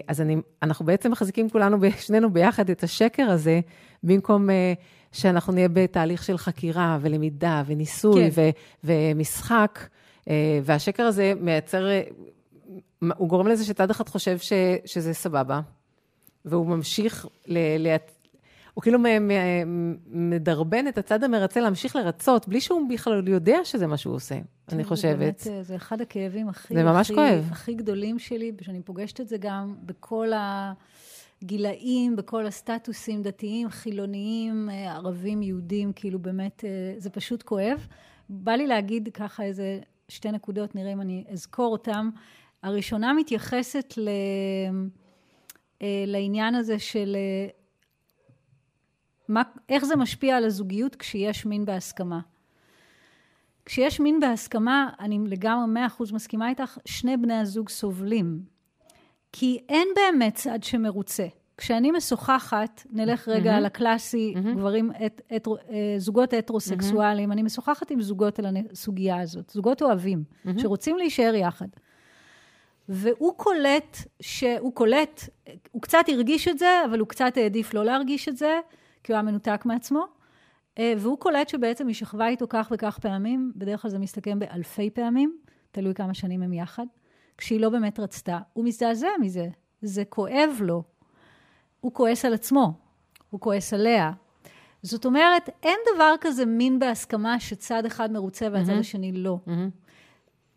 [0.07, 3.59] אז אני, אנחנו בעצם מחזיקים כולנו, שנינו ביחד, את השקר הזה,
[4.03, 4.73] במקום אה,
[5.11, 8.41] שאנחנו נהיה בתהליך של חקירה ולמידה וניסוי כן.
[8.41, 8.49] ו,
[8.83, 9.79] ומשחק,
[10.29, 11.87] אה, והשקר הזה מייצר,
[13.17, 14.53] הוא גורם לזה שצד אחד חושב ש,
[14.85, 15.61] שזה סבבה,
[16.45, 17.57] והוא ממשיך ל...
[17.87, 17.95] ל
[18.73, 18.99] הוא כאילו
[20.07, 24.35] מדרבן את הצד המרצה להמשיך לרצות, בלי שהוא בכלל יודע שזה מה שהוא עושה,
[24.71, 25.17] אני חושבת.
[25.17, 26.73] באמת, אה, זה אחד הכאבים הכי...
[26.73, 27.47] זה ממש הכי, כואב.
[27.51, 30.27] הכי גדולים שלי, שאני פוגשת את זה גם בכל
[31.41, 37.87] הגילאים, בכל הסטטוסים, דתיים, חילוניים, אה, ערבים, יהודים, כאילו באמת, אה, זה פשוט כואב.
[38.29, 42.09] בא לי להגיד ככה איזה שתי נקודות, נראה אם אני אזכור אותן.
[42.63, 44.09] הראשונה מתייחסת ל...
[46.07, 47.15] לעניין הזה של
[49.29, 52.19] מה, איך זה משפיע על הזוגיות כשיש מין בהסכמה.
[53.65, 58.39] כשיש מין בהסכמה, אני לגמרי 100% מסכימה איתך, שני בני הזוג סובלים.
[59.31, 61.27] כי אין באמת צד שמרוצה.
[61.57, 63.57] כשאני משוחחת, נלך רגע mm-hmm.
[63.57, 64.57] על הקלאסי, mm-hmm.
[64.57, 67.33] גברים, את, את, אה, זוגות הטרוסקסואליים, mm-hmm.
[67.33, 70.61] אני משוחחת עם זוגות על הסוגיה הזאת, זוגות אוהבים, mm-hmm.
[70.61, 71.67] שרוצים להישאר יחד.
[72.89, 75.29] והוא קולט, שהוא קולט,
[75.71, 78.59] הוא קצת הרגיש את זה, אבל הוא קצת העדיף לא להרגיש את זה,
[79.03, 80.05] כי הוא היה מנותק מעצמו.
[80.77, 84.89] אה, והוא קולט שבעצם היא שכבה איתו כך וכך פעמים, בדרך כלל זה מסתכם באלפי
[84.89, 85.37] פעמים,
[85.71, 86.85] תלוי כמה שנים הם יחד,
[87.37, 88.39] כשהיא לא באמת רצתה.
[88.53, 89.47] הוא מזדעזע מזה,
[89.81, 90.83] זה כואב לו.
[91.79, 92.73] הוא כועס על עצמו,
[93.29, 94.11] הוא כועס עליה.
[94.83, 98.79] זאת אומרת, אין דבר כזה מין בהסכמה שצד אחד מרוצה והצד mm-hmm.
[98.79, 99.39] השני לא.
[99.47, 99.88] Mm-hmm.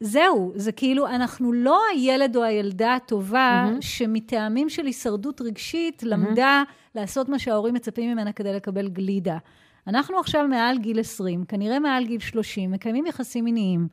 [0.04, 3.82] זהו, זה כאילו, אנחנו לא הילד או הילדה הטובה mm-hmm.
[3.82, 6.06] שמטעמים של הישרדות רגשית mm-hmm.
[6.06, 6.62] למדה
[6.94, 9.38] לעשות מה שההורים מצפים ממנה כדי לקבל גלידה.
[9.86, 13.88] אנחנו עכשיו מעל גיל 20, כנראה מעל גיל 30, מקיימים יחסים מיניים,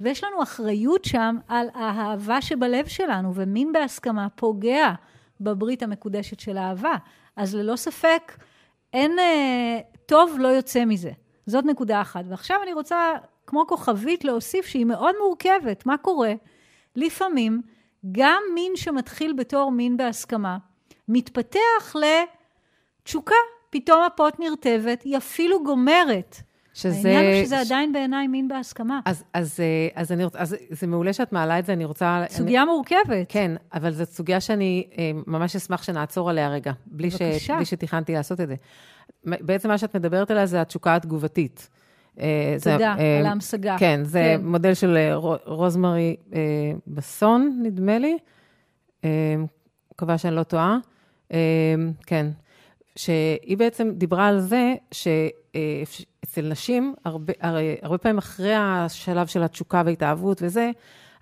[0.00, 4.92] ויש לנו אחריות שם על האהבה שבלב שלנו, ומין בהסכמה פוגע
[5.40, 6.94] בברית המקודשת של האהבה.
[7.36, 8.32] אז ללא ספק,
[8.92, 11.10] אין אה, טוב לא יוצא מזה.
[11.46, 12.24] זאת נקודה אחת.
[12.28, 12.96] ועכשיו אני רוצה,
[13.46, 15.86] כמו כוכבית, להוסיף שהיא מאוד מורכבת.
[15.86, 16.32] מה קורה?
[16.96, 17.62] לפעמים,
[18.12, 20.58] גם מין שמתחיל בתור מין בהסכמה,
[21.08, 21.96] מתפתח
[23.02, 23.34] לתשוקה.
[23.70, 26.36] פתאום הפוט נרטבת, היא אפילו גומרת.
[26.74, 27.08] שזה...
[27.08, 27.66] העניין הוא שזה ש...
[27.66, 29.00] עדיין בעיניי מין בהסכמה.
[29.04, 32.24] אז, אז, אה, אז, אני, אז זה מעולה שאת מעלה את זה, אני רוצה...
[32.30, 33.26] סוגיה אני, מורכבת.
[33.28, 37.16] כן, אבל זו סוגיה שאני אה, ממש אשמח שנעצור עליה רגע, בלי, ש,
[37.56, 38.54] בלי שתכננתי לעשות את זה.
[39.24, 41.68] בעצם מה שאת מדברת עליה זה התשוקה התגובתית.
[42.20, 43.76] אה, תודה, על ההמשגה.
[43.78, 44.46] כן, זה כן.
[44.46, 44.98] מודל של
[45.46, 46.16] רוזמרי
[46.86, 48.18] בסון, נדמה לי.
[49.92, 50.78] מקווה שאני לא טועה.
[52.06, 52.26] כן.
[52.96, 57.32] שהיא בעצם דיברה על זה שאצל נשים, הרבה,
[57.82, 60.70] הרבה פעמים אחרי השלב של התשוקה וההתאהבות וזה,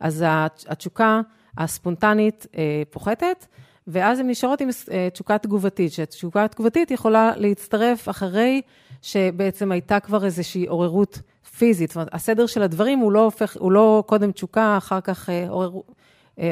[0.01, 0.25] אז
[0.69, 1.21] התשוקה
[1.59, 3.47] הספונטנית אה, פוחתת,
[3.93, 8.63] ואז הן נשארות עם אה, תשוקה תגובתית, שהתשוקה התגובתית יכולה להצטרף אחרי
[9.03, 11.21] שבעצם הייתה כבר איזושהי עוררות
[11.59, 11.91] פיזית.
[11.91, 15.49] זאת אומרת, הסדר של הדברים הוא לא הופך, הוא לא קודם תשוקה, אחר כך אה,
[15.49, 15.71] עורר,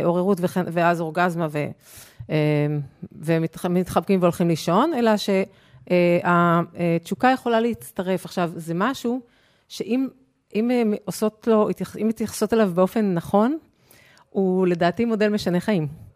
[0.04, 0.38] עוררות
[0.72, 1.66] ואז אורגזמה ו...
[3.12, 5.10] ומתחבקים והולכים לישון, אלא
[5.86, 8.24] שהתשוקה יכולה להצטרף.
[8.24, 9.20] עכשיו, זה משהו
[9.68, 10.08] שאם
[10.54, 11.68] אם עושות לו,
[12.02, 13.58] אם מתייחסות אליו באופן נכון,
[14.30, 16.07] הוא לדעתי מודל משנה חיים.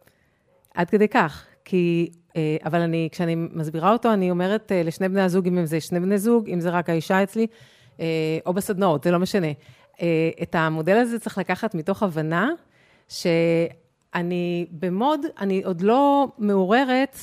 [0.75, 1.47] עד כדי כך.
[1.65, 5.81] כי, אה, אבל אני, כשאני מסבירה אותו, אני אומרת אה, לשני בני הזוג, אם זה
[5.81, 7.47] שני בני זוג, אם זה רק האישה אצלי,
[8.01, 8.07] אה,
[8.47, 9.53] או בסדנאות, זה לא משנה.
[10.43, 12.51] את המודל הזה צריך לקחת מתוך הבנה
[13.09, 13.27] ש...
[14.15, 17.17] אני במוד, אני עוד לא מעוררת,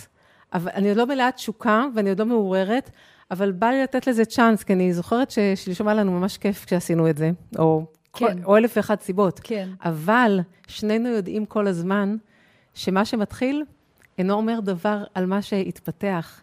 [0.53, 2.91] אבל אני עוד לא מלאת תשוקה ואני עוד לא מעוררת,
[3.31, 7.09] אבל בא לי לתת לזה צ'אנס, כי אני זוכרת ששלשום היה לנו ממש כיף כשעשינו
[7.09, 8.43] את זה, או, כן.
[8.43, 9.39] או אלף ואחת סיבות.
[9.43, 9.69] כן.
[9.83, 12.15] אבל שנינו יודעים כל הזמן
[12.73, 13.63] שמה שמתחיל
[14.17, 16.41] אינו אומר דבר על מה שהתפתח.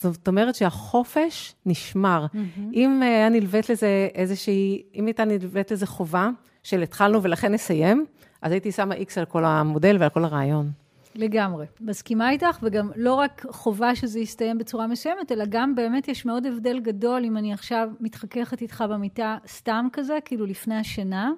[0.00, 2.26] זאת אומרת שהחופש נשמר.
[2.26, 2.60] Mm-hmm.
[2.72, 6.30] אם היה נלווית לזה איזושהי, אם הייתה נלווית לזה חובה
[6.62, 8.06] של התחלנו ולכן נסיים,
[8.42, 10.70] אז הייתי שמה איקס על כל המודל ועל כל הרעיון.
[11.14, 11.66] לגמרי.
[11.80, 16.46] מסכימה איתך, וגם לא רק חובה שזה יסתיים בצורה מסוימת, אלא גם באמת יש מאוד
[16.46, 21.32] הבדל גדול אם אני עכשיו מתחככת איתך במיטה סתם כזה, כאילו לפני השינה,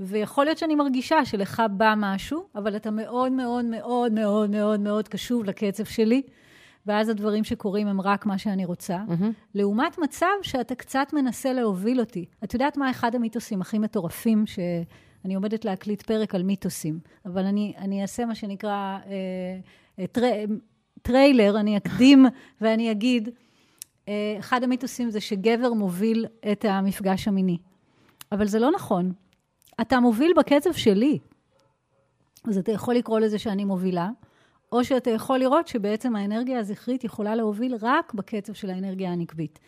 [0.00, 5.08] ויכול להיות שאני מרגישה שלך בא משהו, אבל אתה מאוד מאוד מאוד מאוד מאוד מאוד
[5.08, 6.22] קשוב לקצב שלי,
[6.86, 9.24] ואז הדברים שקורים הם רק מה שאני רוצה, mm-hmm.
[9.54, 12.24] לעומת מצב שאתה קצת מנסה להוביל אותי.
[12.44, 14.58] את יודעת מה אחד המיתוסים הכי מטורפים ש...
[15.24, 19.58] אני עומדת להקליט פרק על מיתוסים, אבל אני, אני אעשה מה שנקרא אה,
[19.98, 20.22] אה, טר,
[21.02, 22.26] טריילר, אני אקדים
[22.60, 23.28] ואני אגיד,
[24.08, 27.58] אה, אחד המיתוסים זה שגבר מוביל את המפגש המיני.
[28.32, 29.12] אבל זה לא נכון.
[29.80, 31.18] אתה מוביל בקצב שלי.
[32.48, 34.08] אז אתה יכול לקרוא לזה שאני מובילה,
[34.72, 39.58] או שאתה יכול לראות שבעצם האנרגיה הזכרית יכולה להוביל רק בקצב של האנרגיה הנקבית.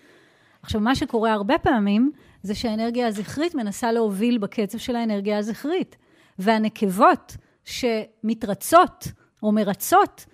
[0.62, 5.96] עכשיו, מה שקורה הרבה פעמים, זה שהאנרגיה הזכרית מנסה להוביל בקצב של האנרגיה הזכרית.
[6.38, 9.08] והנקבות שמתרצות
[9.42, 10.26] או מרצות,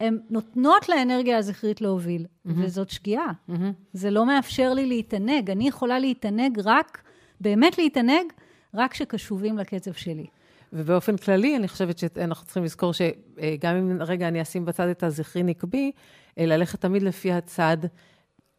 [0.00, 2.50] הן נותנות לאנרגיה הזכרית להוביל, mm-hmm.
[2.56, 3.30] וזאת שגיאה.
[3.48, 3.52] Mm-hmm.
[3.92, 5.50] זה לא מאפשר לי להתענג.
[5.50, 7.02] אני יכולה להתענג רק,
[7.40, 8.32] באמת להתענג,
[8.74, 10.26] רק כשקשובים לקצב שלי.
[10.72, 15.42] ובאופן כללי, אני חושבת שאנחנו צריכים לזכור שגם אם רגע אני אשים בצד את הזכרי
[15.42, 15.92] נקבי,
[16.36, 17.76] ללכת תמיד לפי הצד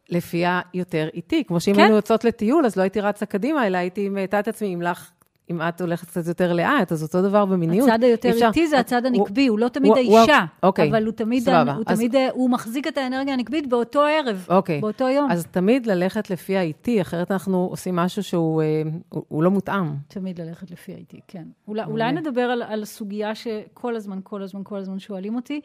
[0.08, 1.44] לפיה יותר איטי.
[1.44, 1.80] כמו שאם כן.
[1.80, 5.10] היינו יוצאות לטיול, אז לא הייתי רצה קדימה, אלא הייתי מאטה את עצמי עם לך
[5.50, 7.88] אם את הולכת קצת יותר לאט, אז אותו דבר במיניות.
[7.88, 11.04] הצד היותר אפשר- איטי זה הצד הנקבי, הוא לא תמיד הוא- הוא- האישה, אוקיי, אבל
[11.04, 11.72] הוא תמיד, סבבה.
[11.74, 14.80] הוא אז- תמיד, הוא מחזיק את האנרגיה הנקבית באותו ערב, אוקיי.
[14.80, 15.30] באותו יום.
[15.30, 19.94] אז תמיד ללכת לפי האיטי, אחרת אנחנו עושים משהו שהוא אה, הוא, הוא לא מותאם.
[20.08, 21.44] תמיד ללכת לפי האיטי, כן.
[21.68, 25.60] אולי, אולי נדבר על, על סוגיה שכל הזמן, כל הזמן, כל הזמן שואלים אותי,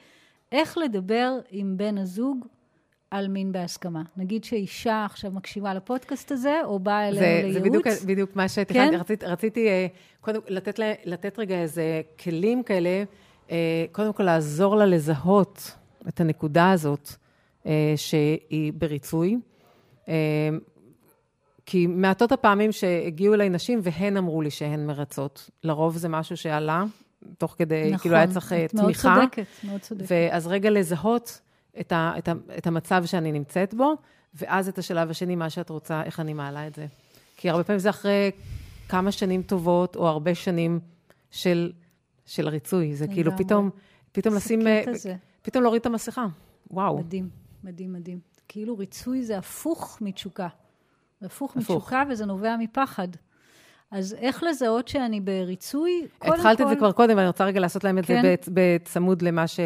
[0.51, 2.45] איך לדבר עם בן הזוג
[3.11, 4.01] על מין בהסכמה.
[4.17, 7.53] נגיד שאישה עכשיו מקשיבה לפודקאסט הזה, או באה אלינו זה, לייעוץ.
[7.53, 8.73] זה בדיוק, בדיוק מה שתכננתי.
[8.73, 8.91] כן?
[8.91, 8.99] כן?
[8.99, 9.87] רצית, רציתי אה,
[10.21, 13.03] קודם לתת, לה- לתת רגע איזה כלים כאלה,
[13.51, 15.71] אה, קודם כל לעזור לה לזהות
[16.07, 17.09] את הנקודה הזאת
[17.65, 19.37] אה, שהיא בריצוי.
[21.65, 25.49] כי מעטות הפעמים שהגיעו אליי נשים והן אמרו לי שהן מרצות.
[25.63, 26.83] לרוב זה משהו שעלה,
[27.37, 29.15] תוך כדי, נכון, כאילו היה צריך אה, את מאוד תמיכה.
[29.21, 30.05] צודקת, מאוד צודקת.
[30.09, 31.41] ואז רגע לזהות
[31.79, 33.93] את, ה, את, ה, את המצב שאני נמצאת בו,
[34.33, 36.85] ואז את השלב השני, מה שאת רוצה, איך אני מעלה את זה.
[37.37, 38.31] כי הרבה פעמים זה אחרי
[38.89, 40.79] כמה שנים טובות, או הרבה שנים
[41.31, 41.71] של,
[42.25, 42.95] של ריצוי.
[42.95, 43.31] זה כאילו.
[43.37, 43.69] פתאום,
[44.11, 45.15] פתאום לשים, קטע אה.
[45.41, 46.25] פתאום להוריד את המסכה.
[46.71, 46.97] וואו.
[46.97, 47.29] מדהים,
[47.63, 48.19] מדהים, מדהים.
[48.47, 50.47] כאילו ריצוי זה הפוך מתשוקה.
[51.21, 51.69] זה הפוך הפוך.
[51.77, 53.07] מתשוקה וזה נובע מפחד.
[53.91, 56.07] אז איך לזהות שאני בריצוי?
[56.19, 58.21] קודם התחלת את זה כל- כבר קודם, ואני רוצה רגע לעשות להם את כן.
[58.21, 59.59] זה בצ- בצמוד למה, ש,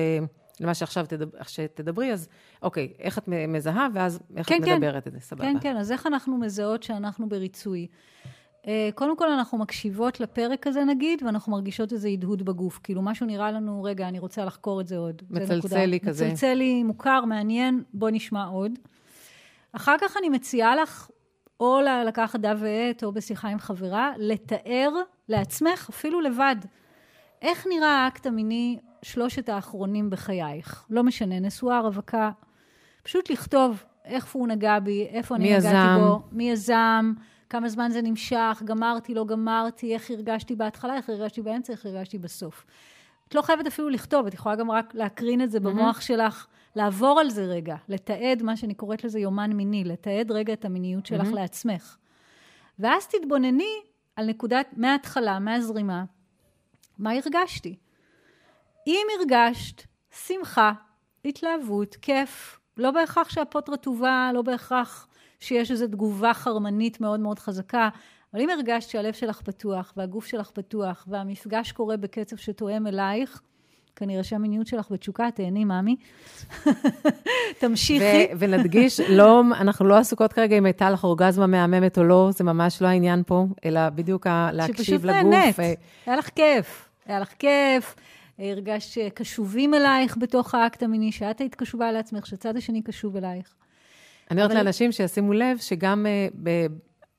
[0.61, 2.27] למה שעכשיו תדבר, שתדברי, אז
[2.61, 4.75] אוקיי, איך את מזהה, ואז איך כן, את כן.
[4.75, 5.43] מדברת את זה, סבבה.
[5.43, 7.87] כן, כן, אז איך אנחנו מזהות שאנחנו בריצוי?
[8.67, 12.79] אה, קודם כל, אנחנו מקשיבות לפרק הזה, נגיד, ואנחנו מרגישות איזה הדהוד בגוף.
[12.83, 15.21] כאילו, משהו נראה לנו, רגע, אני רוצה לחקור את זה עוד.
[15.29, 15.85] מצלצל.
[15.85, 16.27] לי כזה.
[16.27, 18.71] מצלצל לי, מוכר, מעניין, בוא נשמע עוד.
[19.73, 21.09] אחר כך אני מציעה לך,
[21.59, 24.89] או לקחת דף ועט, או בשיחה עם חברה, לתאר
[25.29, 26.55] לעצמך, אפילו לבד,
[27.41, 30.85] איך נראה האקט המיני שלושת האחרונים בחייך.
[30.89, 32.31] לא משנה, נשואה, רווקה,
[33.03, 35.97] פשוט לכתוב איך הוא נגע בי, איפה אני נגעתי יזם?
[35.99, 37.13] בו, מי יזם,
[37.49, 42.17] כמה זמן זה נמשך, גמרתי, לא גמרתי, איך הרגשתי בהתחלה, איך הרגשתי באמצע, איך הרגשתי
[42.17, 42.65] בסוף.
[43.27, 47.19] את לא חייבת אפילו לכתוב, את יכולה גם רק להקרין את זה במוח שלך, לעבור
[47.19, 51.27] על זה רגע, לתעד מה שאני קוראת לזה יומן מיני, לתעד רגע את המיניות שלך
[51.33, 51.97] לעצמך.
[52.79, 53.73] ואז תתבונני
[54.15, 56.03] על נקודת, מההתחלה, מהזרימה,
[56.99, 57.75] מה הרגשתי.
[58.87, 59.83] אם הרגשת
[60.27, 60.71] שמחה,
[61.25, 65.07] התלהבות, כיף, לא בהכרח שהפוט רטובה, לא בהכרח
[65.39, 67.89] שיש איזו תגובה חרמנית מאוד מאוד חזקה,
[68.33, 73.41] אבל אם הרגשת שהלב שלך פתוח, והגוף שלך פתוח, והמפגש קורה בקצב שתואם אלייך,
[73.95, 75.95] כנראה שהמיניות שלך בתשוקה, תהני, מאמי.
[77.59, 78.27] תמשיכי.
[78.33, 82.43] ו- ונדגיש, לא, אנחנו לא עסוקות כרגע אם הייתה לך אורגזמה מהממת או לא, זה
[82.43, 85.15] ממש לא העניין פה, אלא בדיוק ה- להקשיב שפשוט לגוף.
[85.33, 85.59] נהנית.
[85.59, 85.73] אה,
[86.05, 86.89] היה לך כיף.
[87.05, 87.95] היה לך כיף,
[88.41, 93.55] הרגשת קשובים אלייך בתוך האקט המיני, שאת היית קשובה לעצמך, שהצד השני קשוב אלייך.
[94.31, 96.67] אני אומרת אבל- לאנשים שישימו לב שגם אה, ב-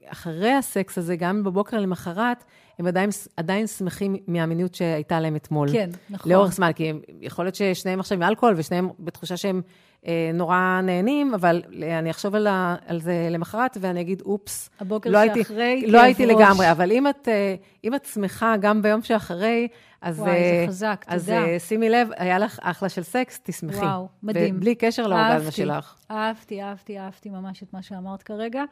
[0.06, 2.44] אחרי הסקס הזה, גם בבוקר למחרת,
[2.78, 5.72] הם עדיין, עדיין שמחים מהמיניות שהייתה להם אתמול.
[5.72, 6.32] כן, נכון.
[6.32, 9.60] לאורך זמן, כי הם- יכול להיות ששניהם עכשיו עם אלכוהול, ושניהם בתחושה שהם
[10.06, 11.62] אה, נורא נהנים, אבל
[11.98, 15.92] אני אחשוב על, ה, על זה למחרת, ואני אגיד, אופס, הבוקר לא הייתי, שאחרי, לא
[15.98, 16.34] כאב הייתי ראש.
[16.34, 17.54] לגמרי, אבל אם את, אה,
[17.84, 19.68] אם את שמחה גם ביום שאחרי,
[20.02, 21.44] אז, וואי, זה אה, חזק, אז תודה.
[21.44, 23.76] אה, שימי לב, היה לך אחלה של סקס, תשמחי.
[23.76, 24.60] וואו, מדהים.
[24.60, 25.96] בלי קשר לאורגזמה שלך.
[26.10, 28.64] אהבתי, אהבתי, אהבתי ממש את מה שאמרת כרגע.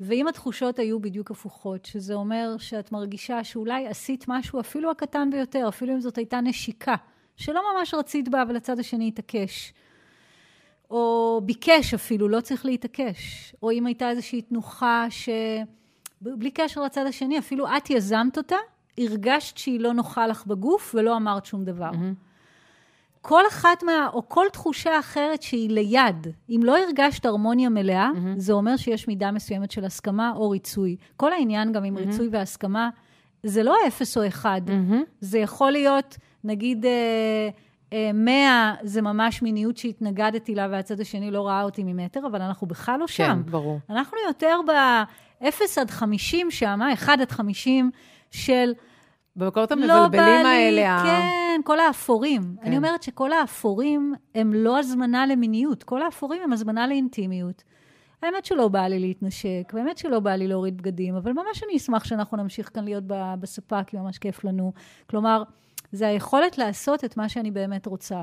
[0.00, 5.68] ואם התחושות היו בדיוק הפוכות, שזה אומר שאת מרגישה שאולי עשית משהו, אפילו הקטן ביותר,
[5.68, 6.94] אפילו אם זאת הייתה נשיקה,
[7.36, 9.72] שלא ממש רצית בה, אבל הצד השני התעקש.
[10.90, 13.54] או ביקש אפילו, לא צריך להתעקש.
[13.62, 15.28] או אם הייתה איזושהי תנוחה ש...
[16.20, 18.56] בלי קשר לצד השני, אפילו את יזמת אותה,
[18.98, 21.90] הרגשת שהיא לא נוחה לך בגוף ולא אמרת שום דבר.
[23.20, 24.08] כל אחת מה...
[24.12, 28.40] או כל תחושה אחרת שהיא ליד, אם לא הרגשת הרמוניה מלאה, mm-hmm.
[28.40, 30.96] זה אומר שיש מידה מסוימת של הסכמה או ריצוי.
[31.16, 32.00] כל העניין גם עם mm-hmm.
[32.00, 32.90] ריצוי והסכמה,
[33.42, 34.60] זה לא אפס או אחד.
[34.66, 34.94] Mm-hmm.
[35.20, 37.48] זה יכול להיות, נגיד, אה,
[37.92, 42.66] אה, 100 זה ממש מיניות שהתנגדתי לה והצד השני לא ראה אותי ממטר, אבל אנחנו
[42.66, 43.24] בכלל לא שם.
[43.24, 43.80] כן, ברור.
[43.90, 47.90] אנחנו יותר ב-0 עד 50 שם, 1 עד 50
[48.30, 48.72] של...
[49.36, 52.42] במקומות לא המבלבלים בא לי, האלה, כן, כל האפורים.
[52.60, 52.66] כן.
[52.66, 57.62] אני אומרת שכל האפורים הם לא הזמנה למיניות, כל האפורים הם הזמנה לאינטימיות.
[58.22, 62.04] האמת שלא בא לי להתנשק, והאמת שלא בא לי להוריד בגדים, אבל ממש אני אשמח
[62.04, 63.04] שאנחנו נמשיך כאן להיות
[63.40, 64.72] בספה, כי ממש כיף לנו.
[65.10, 65.42] כלומר,
[65.92, 68.22] זה היכולת לעשות את מה שאני באמת רוצה.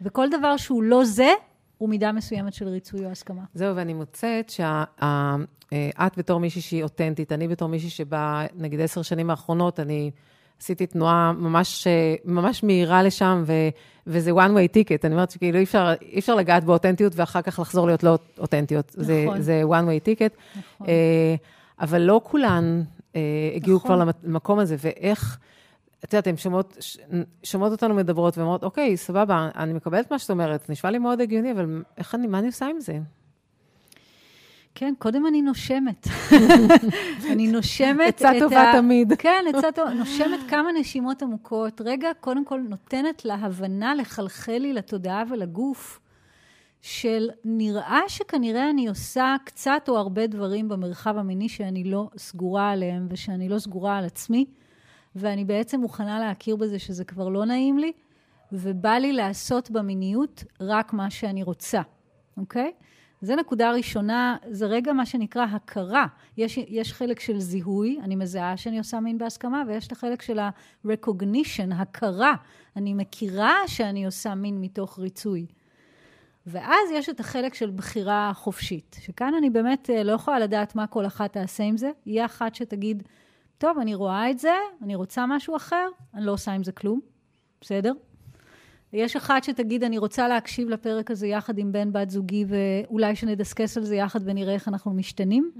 [0.00, 1.32] וכל דבר שהוא לא זה,
[1.78, 3.42] הוא מידה מסוימת של ריצוי או הסכמה.
[3.54, 9.30] זהו, ואני מוצאת שאת בתור מישהי שהיא אותנטית, אני בתור מישהי שבאה, נגיד עשר שנים
[9.30, 10.10] האחרונות, אני
[10.60, 13.52] עשיתי תנועה ממש, אה, ממש מהירה לשם, ו,
[14.06, 14.98] וזה one way ticket.
[15.04, 18.92] אני אומרת שכאילו אי אפשר, אי אפשר לגעת באותנטיות ואחר כך לחזור להיות לא אותנטיות.
[18.96, 19.40] זה, נכון.
[19.40, 20.58] זה one way ticket.
[20.58, 20.86] נכון.
[20.86, 21.34] אה,
[21.80, 22.82] אבל לא כולן
[23.16, 23.20] אה,
[23.54, 24.04] הגיעו נכון.
[24.04, 25.38] כבר למקום הזה, ואיך,
[26.06, 26.76] את יודעת, הן שומעות,
[27.42, 31.52] שומעות אותנו מדברות ואומרות, אוקיי, סבבה, אני מקבלת מה שאת אומרת, נשמע לי מאוד הגיוני,
[31.52, 32.98] אבל איך אני, מה אני עושה עם זה?
[34.74, 36.08] כן, קודם אני נושמת.
[37.32, 39.12] אני נושמת עצה את טובה תמיד.
[39.18, 39.90] כן, עצה טובה.
[39.90, 41.80] נושמת כמה נשימות עמוקות.
[41.84, 46.00] רגע, קודם כל נותנת להבנה לחלחל לי לתודעה ולגוף,
[46.82, 53.06] של נראה שכנראה אני עושה קצת או הרבה דברים במרחב המיני שאני לא סגורה עליהם
[53.10, 54.44] ושאני לא סגורה על עצמי,
[55.16, 57.92] ואני בעצם מוכנה להכיר בזה שזה כבר לא נעים לי,
[58.52, 61.80] ובא לי לעשות במיניות רק מה שאני רוצה,
[62.36, 62.72] אוקיי?
[63.20, 66.06] זה נקודה ראשונה, זה רגע מה שנקרא הכרה.
[66.36, 70.38] יש, יש חלק של זיהוי, אני מזהה שאני עושה מין בהסכמה, ויש את החלק של
[70.38, 72.34] ה-recognition, הכרה.
[72.76, 75.46] אני מכירה שאני עושה מין מתוך ריצוי.
[76.46, 80.86] ואז יש את החלק של בחירה חופשית, שכאן אני באמת אה, לא יכולה לדעת מה
[80.86, 81.90] כל אחת תעשה עם זה.
[82.06, 83.02] יהיה אחת שתגיד,
[83.58, 87.00] טוב, אני רואה את זה, אני רוצה משהו אחר, אני לא עושה עם זה כלום,
[87.60, 87.92] בסדר?
[88.92, 93.76] יש אחת שתגיד, אני רוצה להקשיב לפרק הזה יחד עם בן בת זוגי, ואולי שנדסקס
[93.76, 95.50] על זה יחד ונראה איך אנחנו משתנים.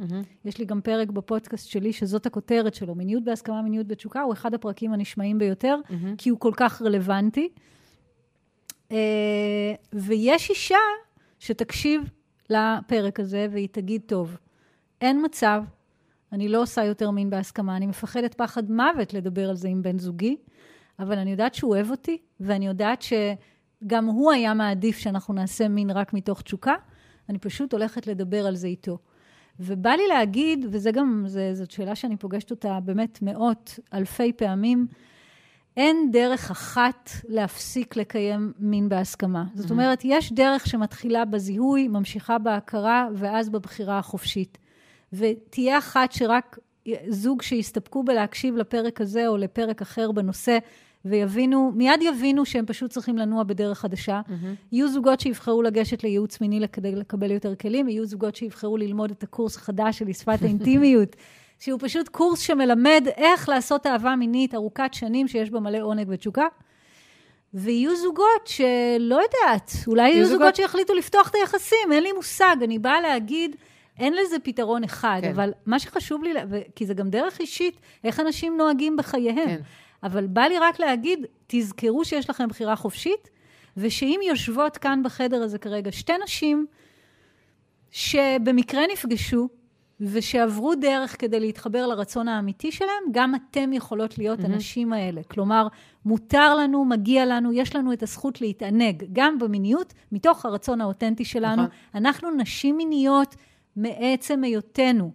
[0.45, 4.55] יש לי גם פרק בפודקאסט שלי, שזאת הכותרת שלו, מיניות בהסכמה, מיניות בתשוקה, הוא אחד
[4.55, 5.77] הפרקים הנשמעים ביותר,
[6.19, 7.49] כי הוא כל כך רלוונטי.
[8.93, 10.79] אה, ויש אישה
[11.39, 12.01] שתקשיב
[12.51, 14.37] לפרק הזה, והיא תגיד, טוב,
[15.01, 15.63] אין מצב,
[16.33, 19.99] אני לא עושה יותר מין בהסכמה, אני מפחדת פחד מוות לדבר על זה עם בן
[19.99, 20.37] זוגי,
[20.99, 25.91] אבל אני יודעת שהוא אוהב אותי, ואני יודעת שגם הוא היה מעדיף שאנחנו נעשה מין
[25.91, 26.75] רק מתוך תשוקה,
[27.29, 28.99] אני פשוט הולכת לדבר על זה איתו.
[29.61, 34.87] ובא לי להגיד, וזה גם, זה, זאת שאלה שאני פוגשת אותה באמת מאות, אלפי פעמים,
[35.77, 39.45] אין דרך אחת להפסיק לקיים מין בהסכמה.
[39.55, 44.59] זאת אומרת, יש דרך שמתחילה בזיהוי, ממשיכה בהכרה, ואז בבחירה החופשית.
[45.13, 46.59] ותהיה אחת שרק
[47.09, 50.59] זוג שיסתפקו בלהקשיב לפרק הזה או לפרק אחר בנושא,
[51.05, 54.21] ויבינו, מיד יבינו שהם פשוט צריכים לנוע בדרך חדשה.
[54.27, 54.73] Mm-hmm.
[54.73, 59.23] יהיו זוגות שיבחרו לגשת לייעוץ מיני כדי לקבל יותר כלים, יהיו זוגות שיבחרו ללמוד את
[59.23, 61.17] הקורס החדש של שפת האינטימיות,
[61.63, 66.47] שהוא פשוט קורס שמלמד איך לעשות אהבה מינית ארוכת שנים, שיש בה מלא עונג ותשוקה.
[67.55, 72.57] ויהיו זוגות שלא יודעת, אולי יהיו זוגות, זוגות שיחליטו לפתוח את היחסים, אין לי מושג,
[72.63, 73.57] אני באה להגיד...
[73.99, 75.31] אין לזה פתרון אחד, כן.
[75.31, 76.31] אבל מה שחשוב לי,
[76.75, 79.47] כי זה גם דרך אישית, איך אנשים נוהגים בחייהם.
[79.47, 79.61] כן.
[80.03, 83.31] אבל בא לי רק להגיד, תזכרו שיש לכם בחירה חופשית,
[83.77, 86.67] ושאם יושבות כאן בחדר הזה כרגע שתי נשים
[87.91, 89.49] שבמקרה נפגשו,
[90.01, 94.45] ושעברו דרך כדי להתחבר לרצון האמיתי שלהם, גם אתם יכולות להיות mm-hmm.
[94.45, 95.23] הנשים האלה.
[95.23, 95.69] כלומר,
[96.05, 101.63] מותר לנו, מגיע לנו, יש לנו את הזכות להתענג, גם במיניות, מתוך הרצון האותנטי שלנו.
[101.63, 101.77] נכון.
[101.95, 103.37] אנחנו נשים מיניות,
[103.77, 105.11] מעצם היותנו.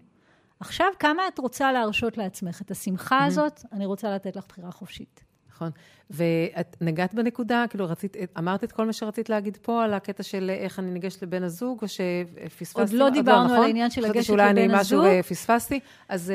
[0.60, 2.62] עכשיו, כמה את רוצה להרשות לעצמך?
[2.62, 5.24] את השמחה הזאת, אני רוצה לתת לך בחירה חופשית.
[5.54, 5.70] נכון.
[6.10, 10.50] ואת נגעת בנקודה, כאילו רצית, אמרת את כל מה שרצית להגיד פה על הקטע של
[10.50, 12.82] איך אני ניגשת לבן הזוג, או שפספסתי?
[12.82, 13.58] עוד לא דיברנו נכון?
[13.58, 14.80] על העניין של לגשת לבן הזוג.
[14.80, 16.34] חשבתי שאולי אני משהו פספסתי, אז...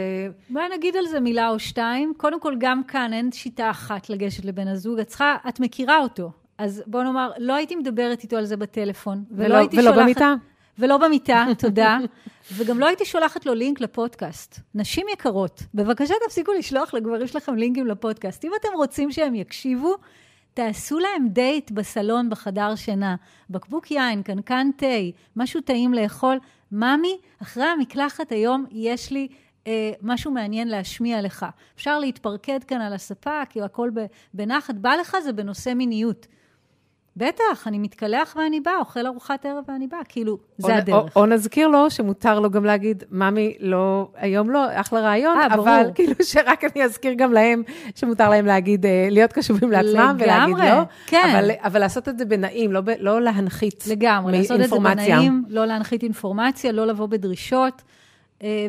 [0.50, 2.12] בואי נגיד על זה מילה או שתיים.
[2.16, 4.98] קודם כל, גם כאן אין שיטה אחת לגשת לבן הזוג.
[4.98, 6.30] את צריכה, את מכירה אותו.
[6.58, 9.24] אז בוא נאמר, לא הייתי מדברת איתו על זה בטלפון.
[9.30, 10.02] ולא, ולא הייתי ולא שולחת...
[10.02, 10.34] במיטה?
[10.78, 11.98] ולא במיטה, תודה.
[12.52, 14.60] וגם לא הייתי שולחת לו לינק לפודקאסט.
[14.74, 18.44] נשים יקרות, בבקשה תפסיקו לשלוח לגברים שלכם לינקים לפודקאסט.
[18.44, 19.94] אם אתם רוצים שהם יקשיבו,
[20.54, 23.16] תעשו להם דייט בסלון, בחדר שינה.
[23.50, 24.86] בקבוק יין, קנקן תה,
[25.36, 26.38] משהו טעים לאכול.
[26.72, 29.28] ממי, אחרי המקלחת היום יש לי
[29.66, 31.46] אה, משהו מעניין להשמיע לך.
[31.76, 33.90] אפשר להתפרקד כאן על הספה, כי הכל
[34.34, 34.74] בנחת.
[34.74, 36.26] בא לך זה בנושא מיניות.
[37.16, 41.16] בטח, אני מתקלח ואני באה, אוכל ארוחת ערב ואני באה, כאילו, זה או, הדרך.
[41.16, 45.46] או, או נזכיר לו שמותר לו גם להגיד, ממי, לא, היום לא, אחלה רעיון, 아,
[45.46, 45.92] אבל ברור.
[45.94, 47.62] כאילו שרק אני אזכיר גם להם
[47.94, 50.82] שמותר להם להגיד, להיות קשובים לעצמם ולהגיד לא.
[51.06, 51.28] כן.
[51.32, 55.66] אבל, אבל לעשות את זה בנעים, לא, לא להנחית לגמרי, לעשות את זה בנעים, לא
[55.66, 57.82] להנחית אינפורמציה, לא לבוא בדרישות.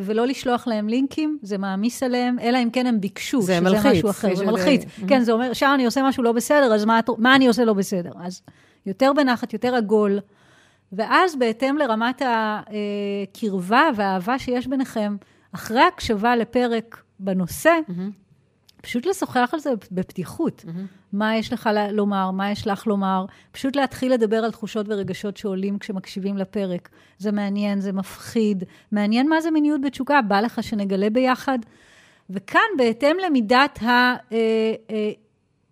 [0.02, 3.86] ולא לשלוח להם לינקים, זה מעמיס עליהם, אלא אם כן הם ביקשו, זה שזה מלחיץ,
[3.86, 4.84] משהו אחר, זה מלחיץ.
[5.08, 7.74] כן, זה אומר, שם אני עושה משהו לא בסדר, אז מה, מה אני עושה לא
[7.74, 8.12] בסדר?
[8.24, 8.42] אז
[8.86, 10.20] יותר בנחת, יותר עגול,
[10.92, 15.16] ואז בהתאם לרמת הקרבה והאהבה שיש ביניכם,
[15.52, 17.74] אחרי הקשבה לפרק בנושא,
[18.88, 20.66] פשוט לשוחח על זה בפתיחות.
[21.14, 25.80] מה יש לך לומר, מה יש לך לומר, פשוט להתחיל לדבר על תחושות ורגשות שעולים
[25.80, 26.90] כשמקשיבים לפרק.
[27.18, 31.60] זה מעניין, זה מפחיד, מעניין מה זה מיניות בתשוקה, בא לך שנגלה ביחד.
[32.30, 33.88] וכאן, בהתאם למידת ה...
[33.88, 34.16] אה,
[34.90, 35.12] אה,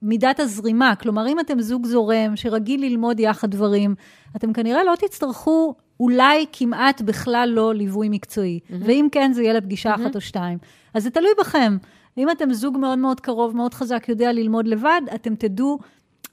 [0.02, 3.96] מידת הזרימה, כלומר, אם אתם זוג זורם שרגיל ללמוד יחד דברים,
[4.36, 8.60] אתם כנראה לא תצטרכו אולי כמעט בכלל לא ליווי מקצועי.
[8.60, 8.74] Mm-hmm.
[8.86, 10.02] ואם כן, זה יהיה לפגישה mm-hmm.
[10.02, 10.58] אחת או שתיים.
[10.94, 11.78] אז זה תלוי בכם.
[12.18, 15.80] אם אתם זוג מאוד מאוד קרוב, מאוד חזק, יודע ללמוד לבד, אתם תדעו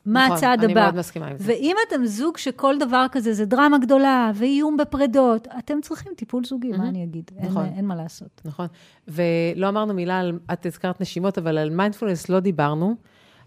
[0.07, 0.80] מה נכון, הצעד אני הבא.
[0.80, 1.53] אני מאוד מסכימה עם זה.
[1.53, 6.72] ואם אתם זוג שכל דבר כזה זה דרמה גדולה ואיום בפרדות, אתם צריכים טיפול זוגי,
[6.72, 6.76] mm-hmm.
[6.76, 7.30] מה אני אגיד?
[7.41, 7.64] נכון.
[7.64, 8.41] אין, אין מה לעשות.
[8.45, 8.66] נכון.
[9.09, 12.95] ולא אמרנו מילה על, את הזכרת נשימות, אבל על מיינדפולנס לא דיברנו.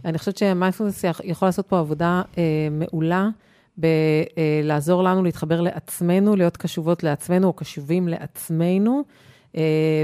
[0.06, 3.30] אני חושבת שמיינדפולנס יכול לעשות פה עבודה אה, מעולה.
[3.78, 9.04] בלעזור לנו להתחבר לעצמנו, להיות קשובות לעצמנו או קשובים לעצמנו, אה,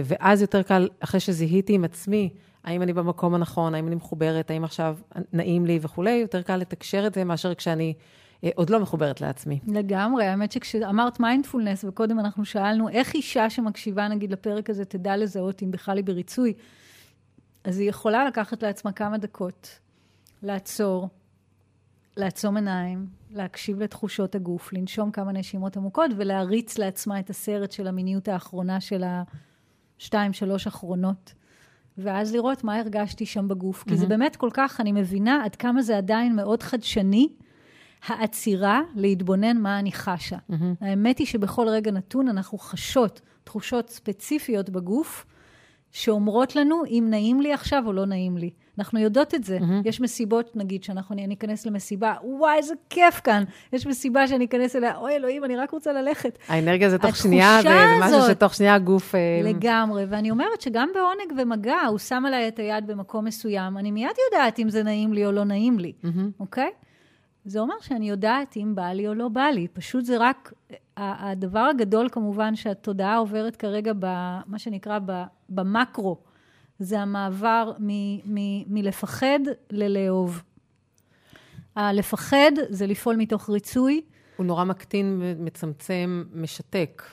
[0.03, 2.29] ואז יותר קל, אחרי שזיהיתי עם עצמי,
[2.63, 4.97] האם אני במקום הנכון, האם אני מחוברת, האם עכשיו
[5.33, 7.93] נעים לי וכולי, יותר קל לתקשר את זה מאשר כשאני
[8.43, 9.59] אה, עוד לא מחוברת לעצמי.
[9.67, 15.63] לגמרי, האמת שכשאמרת מיינדפולנס, וקודם אנחנו שאלנו, איך אישה שמקשיבה נגיד לפרק הזה תדע לזהות
[15.63, 16.53] אם בכלל היא בריצוי,
[17.63, 19.79] אז היא יכולה לקחת לעצמה כמה דקות,
[20.43, 21.09] לעצור,
[22.17, 28.27] לעצום עיניים, להקשיב לתחושות הגוף, לנשום כמה נשימות עמוקות ולהריץ לעצמה את הסרט של המיניות
[28.27, 29.03] האחרונה של
[29.99, 31.33] השתיים, שלוש אחרונות.
[31.97, 33.81] ואז לראות מה הרגשתי שם בגוף.
[33.81, 33.89] Mm-hmm.
[33.89, 37.29] כי זה באמת כל כך, אני מבינה עד כמה זה עדיין מאוד חדשני,
[38.05, 40.37] העצירה להתבונן מה אני חשה.
[40.37, 40.55] Mm-hmm.
[40.81, 45.25] האמת היא שבכל רגע נתון אנחנו חשות תחושות ספציפיות בגוף,
[45.91, 48.49] שאומרות לנו אם נעים לי עכשיו או לא נעים לי.
[48.79, 49.57] אנחנו יודעות את זה.
[49.57, 49.87] Mm-hmm.
[49.87, 53.43] יש מסיבות, נגיד, שאנחנו, אני אכנס למסיבה, וואי, איזה כיף כאן.
[53.73, 56.37] יש מסיבה שאני אכנס אליה, אוי, אלוהים, אני רק רוצה ללכת.
[56.47, 57.69] האנרגיה זה תוך שנייה, זה
[57.99, 59.15] משהו שתוך שנייה הגוף...
[59.15, 63.91] אה, לגמרי, ואני אומרת שגם בעונג ומגע, הוא שם עליי את היד במקום מסוים, אני
[63.91, 66.39] מיד יודעת אם זה נעים לי או לא נעים לי, mm-hmm.
[66.39, 66.69] אוקיי?
[67.45, 69.67] זה אומר שאני יודעת אם בא לי או לא בא לי.
[69.67, 70.53] פשוט זה רק,
[70.97, 74.99] הדבר הגדול כמובן שהתודעה עוברת כרגע במה שנקרא
[75.49, 76.17] במקרו.
[76.81, 79.39] זה המעבר מ- מ- מלפחד
[79.71, 80.43] ללאהוב.
[81.75, 84.01] הלפחד זה לפעול מתוך ריצוי.
[84.37, 87.03] הוא נורא מקטין, מצמצם, משתק.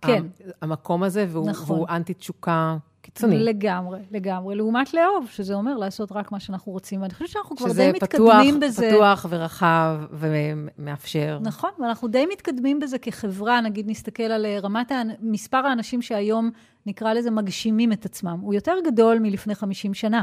[0.00, 0.24] כן.
[0.62, 1.76] המקום הזה, והוא, נכון.
[1.76, 2.76] והוא אנטי תשוקה
[3.06, 3.38] קיצוני.
[3.38, 4.54] לגמרי, לגמרי.
[4.54, 7.02] לעומת לאהוב, שזה אומר לעשות רק מה שאנחנו רוצים.
[7.02, 8.72] ואני חושבת שאנחנו כבר די מתקדמים פתוח, בזה.
[8.72, 11.38] שזה פתוח ורחב ומאפשר.
[11.42, 13.60] נכון, ואנחנו די מתקדמים בזה כחברה.
[13.60, 16.50] נגיד, נסתכל על אה, רמת, מספר האנשים שהיום,
[16.86, 18.38] נקרא לזה, מגשימים את עצמם.
[18.42, 20.22] הוא יותר גדול מלפני 50 שנה.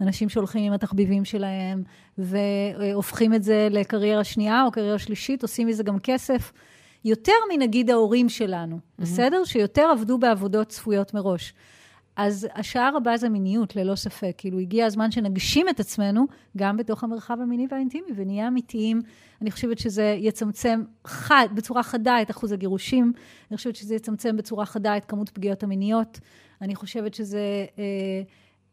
[0.00, 1.82] אנשים שהולכים עם התחביבים שלהם,
[2.18, 6.52] והופכים את זה לקריירה שנייה או קריירה שלישית, עושים מזה גם כסף.
[7.04, 9.02] יותר מנגיד ההורים שלנו, mm-hmm.
[9.02, 9.44] בסדר?
[9.44, 11.54] שיותר עבדו בעבודות צפויות מראש.
[12.16, 14.34] אז השער הבא זה מיניות, ללא ספק.
[14.38, 19.02] כאילו, הגיע הזמן שנגשים את עצמנו גם בתוך המרחב המיני והאינטימי, ונהיה אמיתיים.
[19.42, 23.12] אני חושבת שזה יצמצם חד, בצורה חדה את אחוז הגירושים.
[23.50, 26.20] אני חושבת שזה יצמצם בצורה חדה את כמות פגיעות המיניות.
[26.62, 27.84] אני חושבת שזה אה,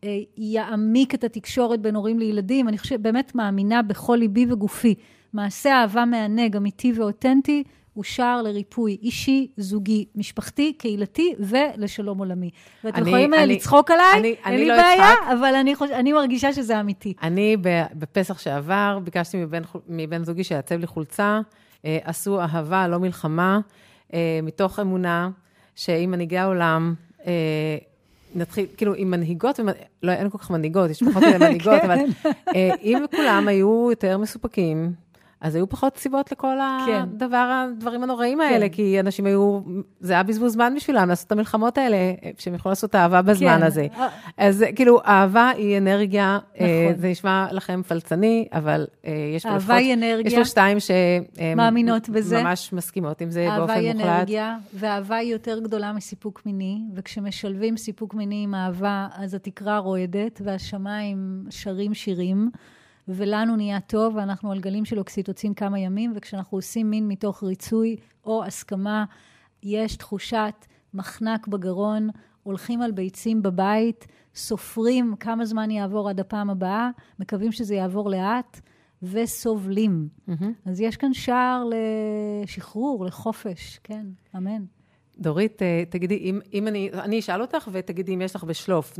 [0.04, 2.68] אה, יעמיק את התקשורת בין הורים לילדים.
[2.68, 4.96] אני חושבת, באמת מאמינה בכל ליבי וגופי.
[5.34, 7.64] מעשה אהבה מענג, אמיתי ואותנטי,
[7.94, 12.50] הוא שער לריפוי אישי, זוגי, משפחתי, קהילתי ולשלום עולמי.
[12.84, 15.24] ואתם יכולים אני, לצחוק עליי, אני, אין לי לא בעיה, אצחק.
[15.32, 15.92] אבל אני, חוש...
[15.92, 17.14] אני מרגישה שזה אמיתי.
[17.24, 17.58] אני
[17.96, 21.40] בפסח שעבר ביקשתי מבן, מבן זוגי שיעצב לי חולצה,
[21.86, 23.60] אה, עשו אהבה, לא מלחמה,
[24.14, 25.30] אה, מתוך אמונה
[25.76, 26.94] שאם מנהיגי העולם,
[27.26, 27.78] אה,
[28.36, 29.60] נתחיל, כאילו, עם מנהיגות,
[30.04, 31.92] לא, אין כל כך מנהיגות, יש פחות מנהיגות, כן.
[31.92, 32.00] אבל
[32.84, 35.03] אם כולם היו יותר מסופקים,
[35.44, 37.02] אז היו פחות סיבות לכל כן.
[37.02, 38.44] הדבר, הדברים הנוראים כן.
[38.44, 39.60] האלה, כי אנשים היו,
[40.00, 41.98] זה היה בזבוז זמן בשבילם לעשות את המלחמות האלה,
[42.38, 43.64] שהם יכלו לעשות אהבה בזמן כן.
[43.64, 43.88] הזה.
[44.38, 47.02] אז כאילו, אהבה היא אנרגיה, אה, נכון.
[47.02, 49.76] זה נשמע לכם פלצני, אבל אה, יש פה לפחות.
[50.26, 52.44] יש פה שתיים שמאמינות בזה.
[52.44, 53.78] ממש מסכימות עם זה באופן מוחלט.
[53.78, 59.34] אהבה היא אנרגיה, ואהבה היא יותר גדולה מסיפוק מיני, וכשמשלבים סיפוק מיני עם אהבה, אז
[59.34, 62.50] התקרה רועדת, והשמיים שרים שירים.
[63.08, 67.96] ולנו נהיה טוב, ואנחנו על גלים של אוקסיטוצין כמה ימים, וכשאנחנו עושים מין מתוך ריצוי
[68.26, 69.06] או הסכמה,
[69.64, 72.10] יש תחושת מחנק בגרון,
[72.44, 76.90] הולכים על ביצים בבית, סופרים כמה זמן יעבור עד הפעם הבאה,
[77.20, 78.60] מקווים שזה יעבור לאט,
[79.04, 80.08] וסובלים.
[80.30, 80.46] Mm-hmm.
[80.66, 81.64] אז יש כאן שער
[82.44, 84.06] לשחרור, לחופש, כן,
[84.38, 84.64] אמן.
[85.20, 88.94] דורית, אה, תגידי, אם, אם אני, אני אשאל אותך ותגידי אם יש לך בשלוף.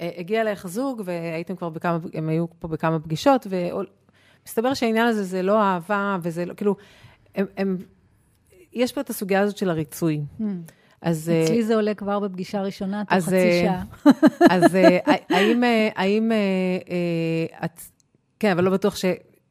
[0.00, 5.06] אה, אה, הגיע אליך זוג, והייתם כבר בכמה, הם היו פה בכמה פגישות, ומסתבר שהעניין
[5.06, 6.76] הזה זה לא אהבה, וזה לא, כאילו,
[7.34, 7.76] הם, הם,
[8.72, 10.20] יש פה את הסוגיה הזאת של הריצוי.
[10.40, 10.44] Hmm.
[11.02, 11.32] אז...
[11.44, 14.12] אצלי זה עולה כבר בפגישה ראשונה, תוך חצי אה, שעה.
[14.50, 14.76] אז
[15.30, 15.62] האם,
[15.96, 16.32] האם
[17.64, 17.80] את,
[18.38, 19.04] כן, אבל לא בטוח ש...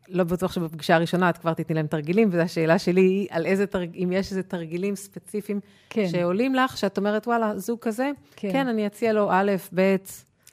[0.09, 3.67] לא בטוח שבפגישה הראשונה את כבר תתני להם תרגילים, וזו השאלה שלי היא על איזה
[3.67, 6.07] תרגילים, אם יש איזה תרגילים ספציפיים כן.
[6.07, 9.95] שעולים לך, שאת אומרת, וואלה, זוג כזה, כן, כן אני אציע לו א', ב',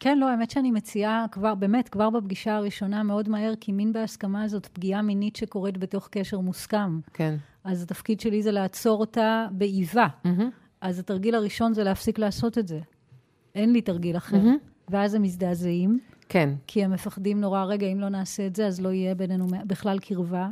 [0.03, 4.49] כן, לא, האמת שאני מציעה כבר, באמת, כבר בפגישה הראשונה, מאוד מהר, כי מין בהסכמה
[4.49, 7.01] זאת פגיעה מינית שקורית בתוך קשר מוסכם.
[7.13, 7.35] כן.
[7.65, 10.07] אז התפקיד שלי זה לעצור אותה באיבה.
[10.25, 10.51] מהמם.
[10.81, 12.81] אז התרגיל הראשון זה להפסיק לעשות את זה.
[13.55, 14.37] אין לי תרגיל אחר.
[14.37, 14.57] מהמם.
[14.89, 15.99] ואז הם מזדעזעים,
[16.29, 16.55] כן.
[16.67, 19.99] כי הם מפחדים נורא, רגע, אם לא נעשה את זה, אז לא יהיה בינינו בכלל
[19.99, 20.49] קרבה.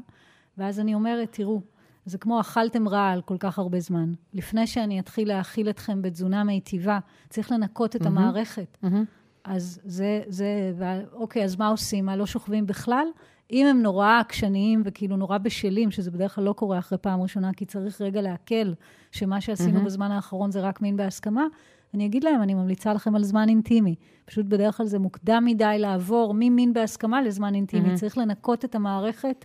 [0.58, 1.60] ואז אני אומרת, תראו,
[2.04, 4.12] זה כמו אכלתם רעל כל כך הרבה זמן.
[4.34, 6.98] לפני שאני אתחיל להאכיל אתכם בתזונה מיטיבה,
[7.28, 8.18] צריך לנקות את מהמם.
[8.18, 8.78] המערכת.
[8.82, 9.04] מהמם.
[9.44, 10.72] אז זה, זה,
[11.12, 12.06] אוקיי, אז מה עושים?
[12.06, 13.06] מה, לא שוכבים בכלל?
[13.52, 17.52] אם הם נורא עקשניים וכאילו נורא בשלים, שזה בדרך כלל לא קורה אחרי פעם ראשונה,
[17.52, 18.72] כי צריך רגע לעכל
[19.12, 19.84] שמה שעשינו מהמם.
[19.84, 21.46] בזמן האחרון זה רק מין בהסכמה,
[21.94, 23.94] אני אגיד להם, אני ממליצה לכם על זמן אינטימי.
[24.24, 27.82] פשוט בדרך כלל זה מוקדם מדי לעבור ממין בהסכמה לזמן אינטימי.
[27.82, 27.96] מהמם.
[27.96, 29.44] צריך לנקות את המערכת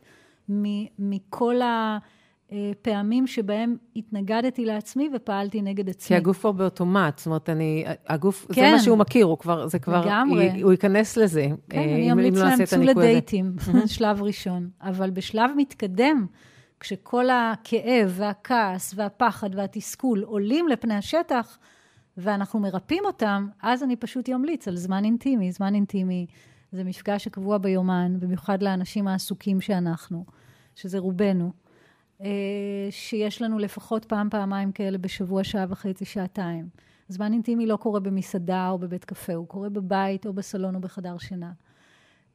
[0.49, 1.55] מ- מכל
[2.51, 6.07] הפעמים שבהם התנגדתי לעצמי ופעלתי נגד עצמי.
[6.07, 8.71] כי הגוף כבר באוטומט, זאת אומרת, אני, הגוף, זה כן.
[8.71, 10.61] מה שהוא מכיר, הוא כבר, זה כבר, לגמרי.
[10.61, 11.47] הוא ייכנס לזה.
[11.69, 12.81] כן, אה, אני אם- אם אמליץ לא להם, צאו.
[12.83, 14.69] לדייטים, שלב ראשון.
[14.81, 16.25] אבל בשלב מתקדם,
[16.79, 21.57] כשכל הכאב והכעס והפחד והתסכול עולים לפני השטח,
[22.17, 25.51] ואנחנו מרפאים אותם, אז אני פשוט אמליץ על זמן אינטימי.
[25.51, 26.25] זמן אינטימי
[26.71, 30.25] זה מפגש שקבוע ביומן, במיוחד לאנשים העסוקים שאנחנו,
[30.75, 31.49] שזה רובנו, אה,
[32.89, 36.69] שיש לנו לפחות פעם, פעמיים כאלה בשבוע, שעה וחצי, שעתיים.
[37.07, 41.17] זמן אינטימי לא קורה במסעדה או בבית קפה, הוא קורה בבית או בסלון או בחדר
[41.17, 41.51] שינה.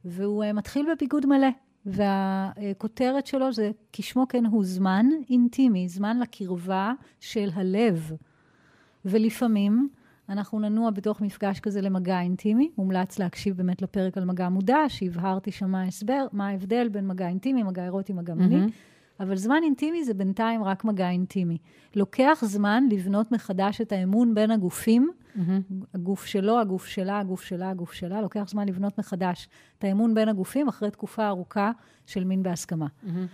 [0.05, 1.47] והוא אה, מתחיל בביגוד מלא,
[1.85, 8.11] והכותרת שלו זה, כשמו כן הוא, זמן אינטימי, זמן לקרבה של הלב.
[9.05, 9.89] ולפעמים
[10.29, 12.71] אנחנו ננוע בתוך מפגש כזה למגע אינטימי.
[12.77, 17.27] מומלץ להקשיב באמת לפרק על מגע מודע, שהבהרתי שם מה ההסבר, מה ההבדל בין מגע
[17.27, 18.55] אינטימי, מגע אירוטי, מגע מיני.
[18.55, 18.69] מהמם.
[19.21, 21.57] אבל זמן אינטימי זה בינתיים רק מגע אינטימי.
[21.95, 25.61] לוקח זמן לבנות מחדש את האמון בין הגופים, מהמם.
[25.93, 29.47] הגוף שלו, הגוף שלה, הגוף שלה, הגוף שלה, לוקח זמן לבנות מחדש
[29.77, 31.71] את האמון בין הגופים אחרי תקופה ארוכה
[32.05, 32.87] של מין בהסכמה.
[33.03, 33.25] מהמם.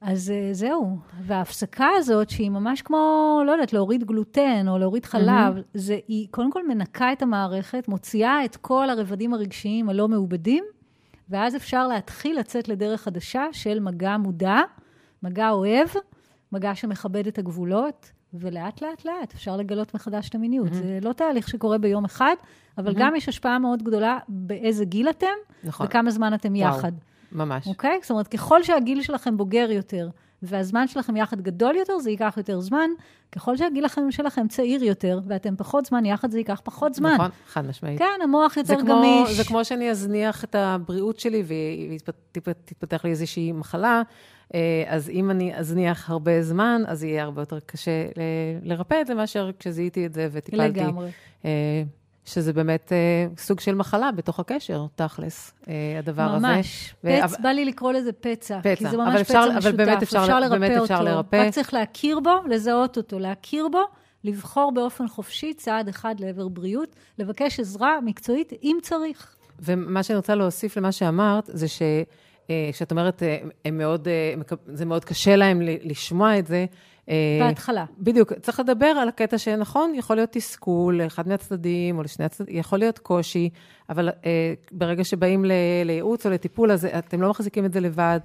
[0.00, 0.98] אז אה, זהו.
[1.22, 6.52] וההפסקה הזאת, שהיא ממש כמו, לא יודעת, להוריד גלוטן או להוריד חלב, זה, היא קודם
[6.52, 10.64] כל מנקה את המערכת, מוציאה את כל הרבדים הרגשיים הלא מעובדים,
[11.28, 14.60] ואז אפשר להתחיל לצאת לדרך חדשה של מגע מודע,
[15.22, 15.88] מגע אוהב,
[16.52, 20.74] מגע שמכבד את הגבולות, ולאט לאט לאט אפשר לגלות מחדש את המיניות.
[20.74, 22.34] זה לא תהליך שקורה ביום אחד,
[22.78, 25.26] אבל גם יש השפעה מאוד גדולה באיזה גיל אתם,
[25.64, 25.86] נכון.
[25.86, 26.78] וכמה זמן אתם וואו.
[26.78, 26.92] יחד.
[27.32, 27.66] ממש.
[27.66, 27.98] אוקיי?
[28.02, 30.08] זאת אומרת, ככל שהגיל שלכם בוגר יותר,
[30.42, 32.90] והזמן שלכם יחד גדול יותר, זה ייקח יותר זמן.
[33.32, 37.14] ככל שהגיל לכם שלכם צעיר יותר, ואתם פחות זמן יחד, זה ייקח פחות זמן.
[37.14, 37.98] נכון, חד משמעית.
[37.98, 39.36] כן, המוח יותר זה כמו, גמיש.
[39.36, 41.44] זה כמו שאני אזניח את הבריאות שלי
[42.34, 44.02] ותתפתח לי איזושהי מחלה,
[44.88, 48.20] אז אם אני אזניח הרבה זמן, אז יהיה הרבה יותר קשה ל-
[48.72, 50.80] לרפא את זה מאשר כשזיהיתי את זה וטיפלתי.
[50.80, 51.10] לגמרי.
[51.44, 51.82] אה,
[52.24, 52.96] שזה באמת אה,
[53.38, 56.46] סוג של מחלה בתוך הקשר, תכלס, אה, הדבר הזה.
[56.46, 56.94] ממש.
[57.04, 58.60] ו- פצ, אבל- בא לי לקרוא לזה פצע.
[58.60, 59.74] פצע, כי זה ממש אבל אפשר- פצע אבל משותף.
[59.76, 61.04] באמת אפשר- לרפא באמת אפשר אותו.
[61.04, 61.36] לרפא.
[61.46, 63.80] רק צריך להכיר בו, לזהות אותו, להכיר בו,
[64.24, 69.36] לבחור באופן חופשי צעד אחד לעבר בריאות, לבקש עזרה מקצועית אם צריך.
[69.62, 71.82] ומה שאני רוצה להוסיף למה שאמרת, זה ש...
[72.50, 74.34] אה, כשאת אומרת, אה, הם מאוד, אה,
[74.66, 76.66] זה מאוד קשה להם לשמוע את זה.
[77.40, 77.84] בהתחלה.
[77.98, 82.78] בדיוק, צריך לדבר על הקטע שנכון, יכול להיות תסכול לאחד מהצדדים או לשני הצדדים, יכול
[82.78, 83.50] להיות קושי,
[83.88, 84.08] אבל
[84.72, 85.52] ברגע שבאים ל-
[85.84, 88.20] לייעוץ או לטיפול, אז אתם לא מחזיקים את זה לבד,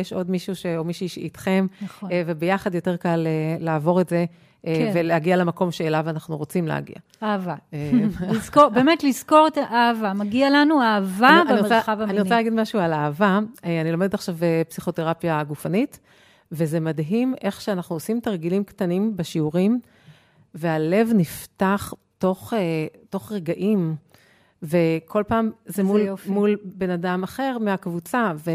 [0.00, 2.10] יש עוד מישהו ש, או מישהי שאיתכם, נכון.
[2.26, 3.26] וביחד יותר קל
[3.60, 4.24] לעבור את זה,
[4.66, 4.90] כן.
[4.94, 6.96] ולהגיע למקום שאליו אנחנו רוצים להגיע.
[7.22, 7.54] אהבה.
[7.74, 7.90] אה,
[8.30, 10.12] לזכור, באמת לזכור את האהבה.
[10.12, 12.10] מגיע לנו אהבה אני- במרחב המיני.
[12.12, 13.38] אני רוצה להגיד משהו על אהבה.
[13.64, 15.98] אה, אני לומדת עכשיו אה, פסיכותרפיה גופנית,
[16.52, 19.80] וזה מדהים איך שאנחנו עושים תרגילים קטנים בשיעורים,
[20.54, 22.58] והלב נפתח תוך, אה,
[23.10, 23.94] תוך רגעים,
[24.62, 26.30] וכל פעם זה מול, יופי.
[26.30, 28.50] מול בן אדם אחר מהקבוצה, ו,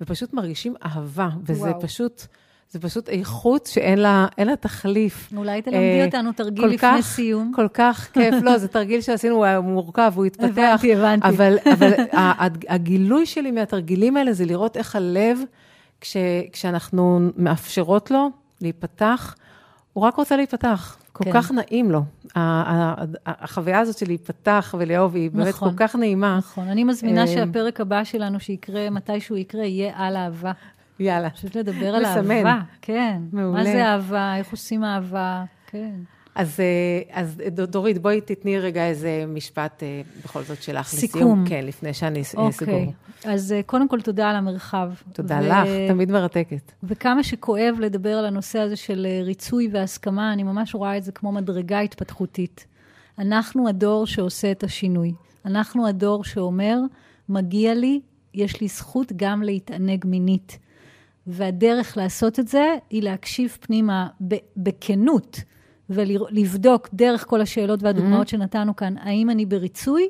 [0.00, 1.80] ופשוט מרגישים אהבה, וזה וואו.
[1.80, 2.26] פשוט...
[2.72, 5.32] זה פשוט איכות שאין לה, לה תחליף.
[5.36, 7.52] אולי תלמדי אה, אותנו תרגיל לפני כך- סיום.
[7.56, 8.34] כל כך כיף.
[8.42, 10.44] לא, זה תרגיל שעשינו, הוא היה מורכב, הוא התפתח.
[10.48, 11.28] הבנתי, הבנתי.
[11.28, 11.92] אבל, אבל
[12.68, 15.38] הגילוי שלי מהתרגילים האלה זה לראות איך הלב,
[16.00, 16.16] כש,
[16.52, 19.34] כשאנחנו מאפשרות לו להיפתח,
[19.92, 20.96] הוא רק רוצה להיפתח.
[21.12, 21.32] כל כן.
[21.32, 22.02] כך נעים לו.
[23.26, 25.70] החוויה הזאת של להיפתח ולאהוב היא באמת נכון.
[25.70, 26.38] כל כך נעימה.
[26.38, 30.52] נכון, אני מזמינה אה, שהפרק הבא שלנו, שיקרה, מתישהו יקרה, יהיה על אהבה.
[31.00, 31.30] יאללה.
[31.30, 32.30] פשוט לדבר על לסמן.
[32.36, 32.60] אהבה.
[32.82, 33.20] כן.
[33.32, 33.58] מעולה.
[33.58, 35.90] מה זה אהבה, איך עושים אהבה, כן.
[36.34, 40.86] אז, אה, אז דורית, בואי תתני רגע איזה משפט אה, בכל זאת שלך.
[40.86, 41.20] סיכום.
[41.22, 41.44] לסיום.
[41.48, 42.52] כן, לפני שאני ס- אוקיי.
[42.52, 42.92] סגור.
[43.24, 44.90] אז אה, קודם כל, תודה על המרחב.
[45.12, 46.72] תודה ו- לך, תמיד מרתקת.
[46.82, 51.12] וכמה שכואב לדבר על הנושא הזה של אה, ריצוי והסכמה, אני ממש רואה את זה
[51.12, 52.66] כמו מדרגה התפתחותית.
[53.18, 55.12] אנחנו הדור שעושה את השינוי.
[55.46, 56.76] אנחנו הדור שאומר,
[57.28, 58.00] מגיע לי,
[58.34, 60.58] יש לי זכות גם להתענג מינית.
[61.26, 64.06] והדרך לעשות את זה היא להקשיב פנימה
[64.56, 65.40] בכנות
[65.90, 68.30] ולבדוק דרך כל השאלות והדוגמאות mm-hmm.
[68.30, 70.08] שנתנו כאן, האם אני בריצוי,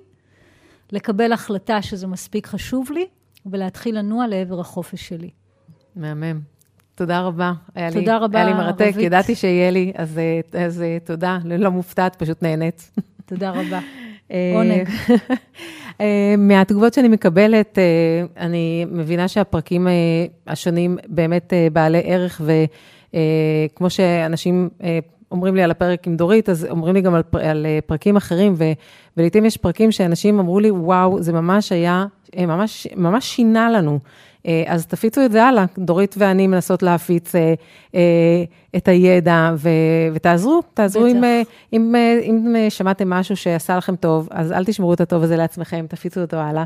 [0.93, 3.07] לקבל החלטה שזה מספיק חשוב לי,
[3.47, 5.31] ולהתחיל לנוע לעבר החופש שלי.
[5.97, 6.41] מהמם.
[6.95, 7.53] תודה רבה.
[7.75, 8.97] היה תודה לי, רבה, היה לי מרתק, רבית.
[8.97, 10.21] ידעתי שיהיה לי, אז,
[10.53, 11.39] אז, אז תודה.
[11.45, 12.91] לא מופתעת, פשוט נהנית.
[13.27, 13.81] תודה רבה.
[14.31, 14.89] אה, עונג.
[16.03, 17.85] אה, מהתגובות שאני מקבלת, אה,
[18.37, 19.87] אני מבינה שהפרקים
[20.47, 24.69] השונים באמת בעלי ערך, וכמו שאנשים
[25.31, 28.55] אומרים לי על הפרק עם דורית, אז אומרים לי גם על, פרקים אחרים,
[29.17, 32.07] ולעיתים יש פרקים שאנשים אמרו לי, וואו, זה ממש היה,
[32.39, 33.99] ממש, ממש שינה לנו.
[34.47, 35.65] אה, אז תפיצו את זה הלאה.
[35.79, 37.55] דורית ואני מנסות להפיץ אה,
[37.95, 38.01] אה,
[38.77, 39.69] את הידע, ו,
[40.13, 41.25] ותעזרו, תעזרו אם,
[41.73, 46.21] אם, אם שמעתם משהו שעשה לכם טוב, אז אל תשמרו את הטוב הזה לעצמכם, תפיצו
[46.21, 46.65] אותו הלאה.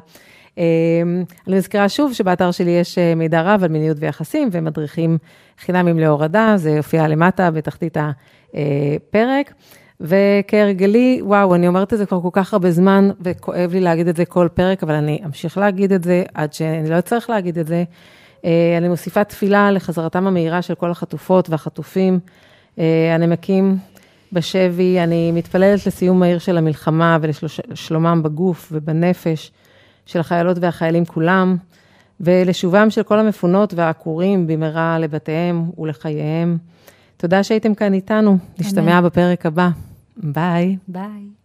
[1.46, 5.18] אני מזכירה שוב שבאתר שלי יש מידע רב על מיניות ויחסים ומדריכים
[5.58, 9.52] חינמים להורדה, זה יופיע למטה בתחתית הפרק.
[10.00, 14.16] וכהרגלי, וואו, אני אומרת את זה כבר כל כך הרבה זמן, וכואב לי להגיד את
[14.16, 17.66] זה כל פרק, אבל אני אמשיך להגיד את זה עד שאני לא אצטרך להגיד את
[17.66, 17.84] זה.
[18.44, 22.18] אה, אני מוסיפה תפילה לחזרתם המהירה של כל החטופות והחטופים,
[22.78, 23.76] אה, הנמקים
[24.32, 29.52] בשבי, אני מתפללת לסיום מהיר של המלחמה ולשלומם בגוף ובנפש
[30.06, 31.56] של החיילות והחיילים כולם,
[32.20, 36.58] ולשובם של כל המפונות והעקורים במהרה לבתיהם ולחייהם.
[37.16, 39.68] תודה שהייתם כאן איתנו, נשתמע בפרק הבא.
[40.16, 40.80] Bye.
[40.88, 41.36] Bye.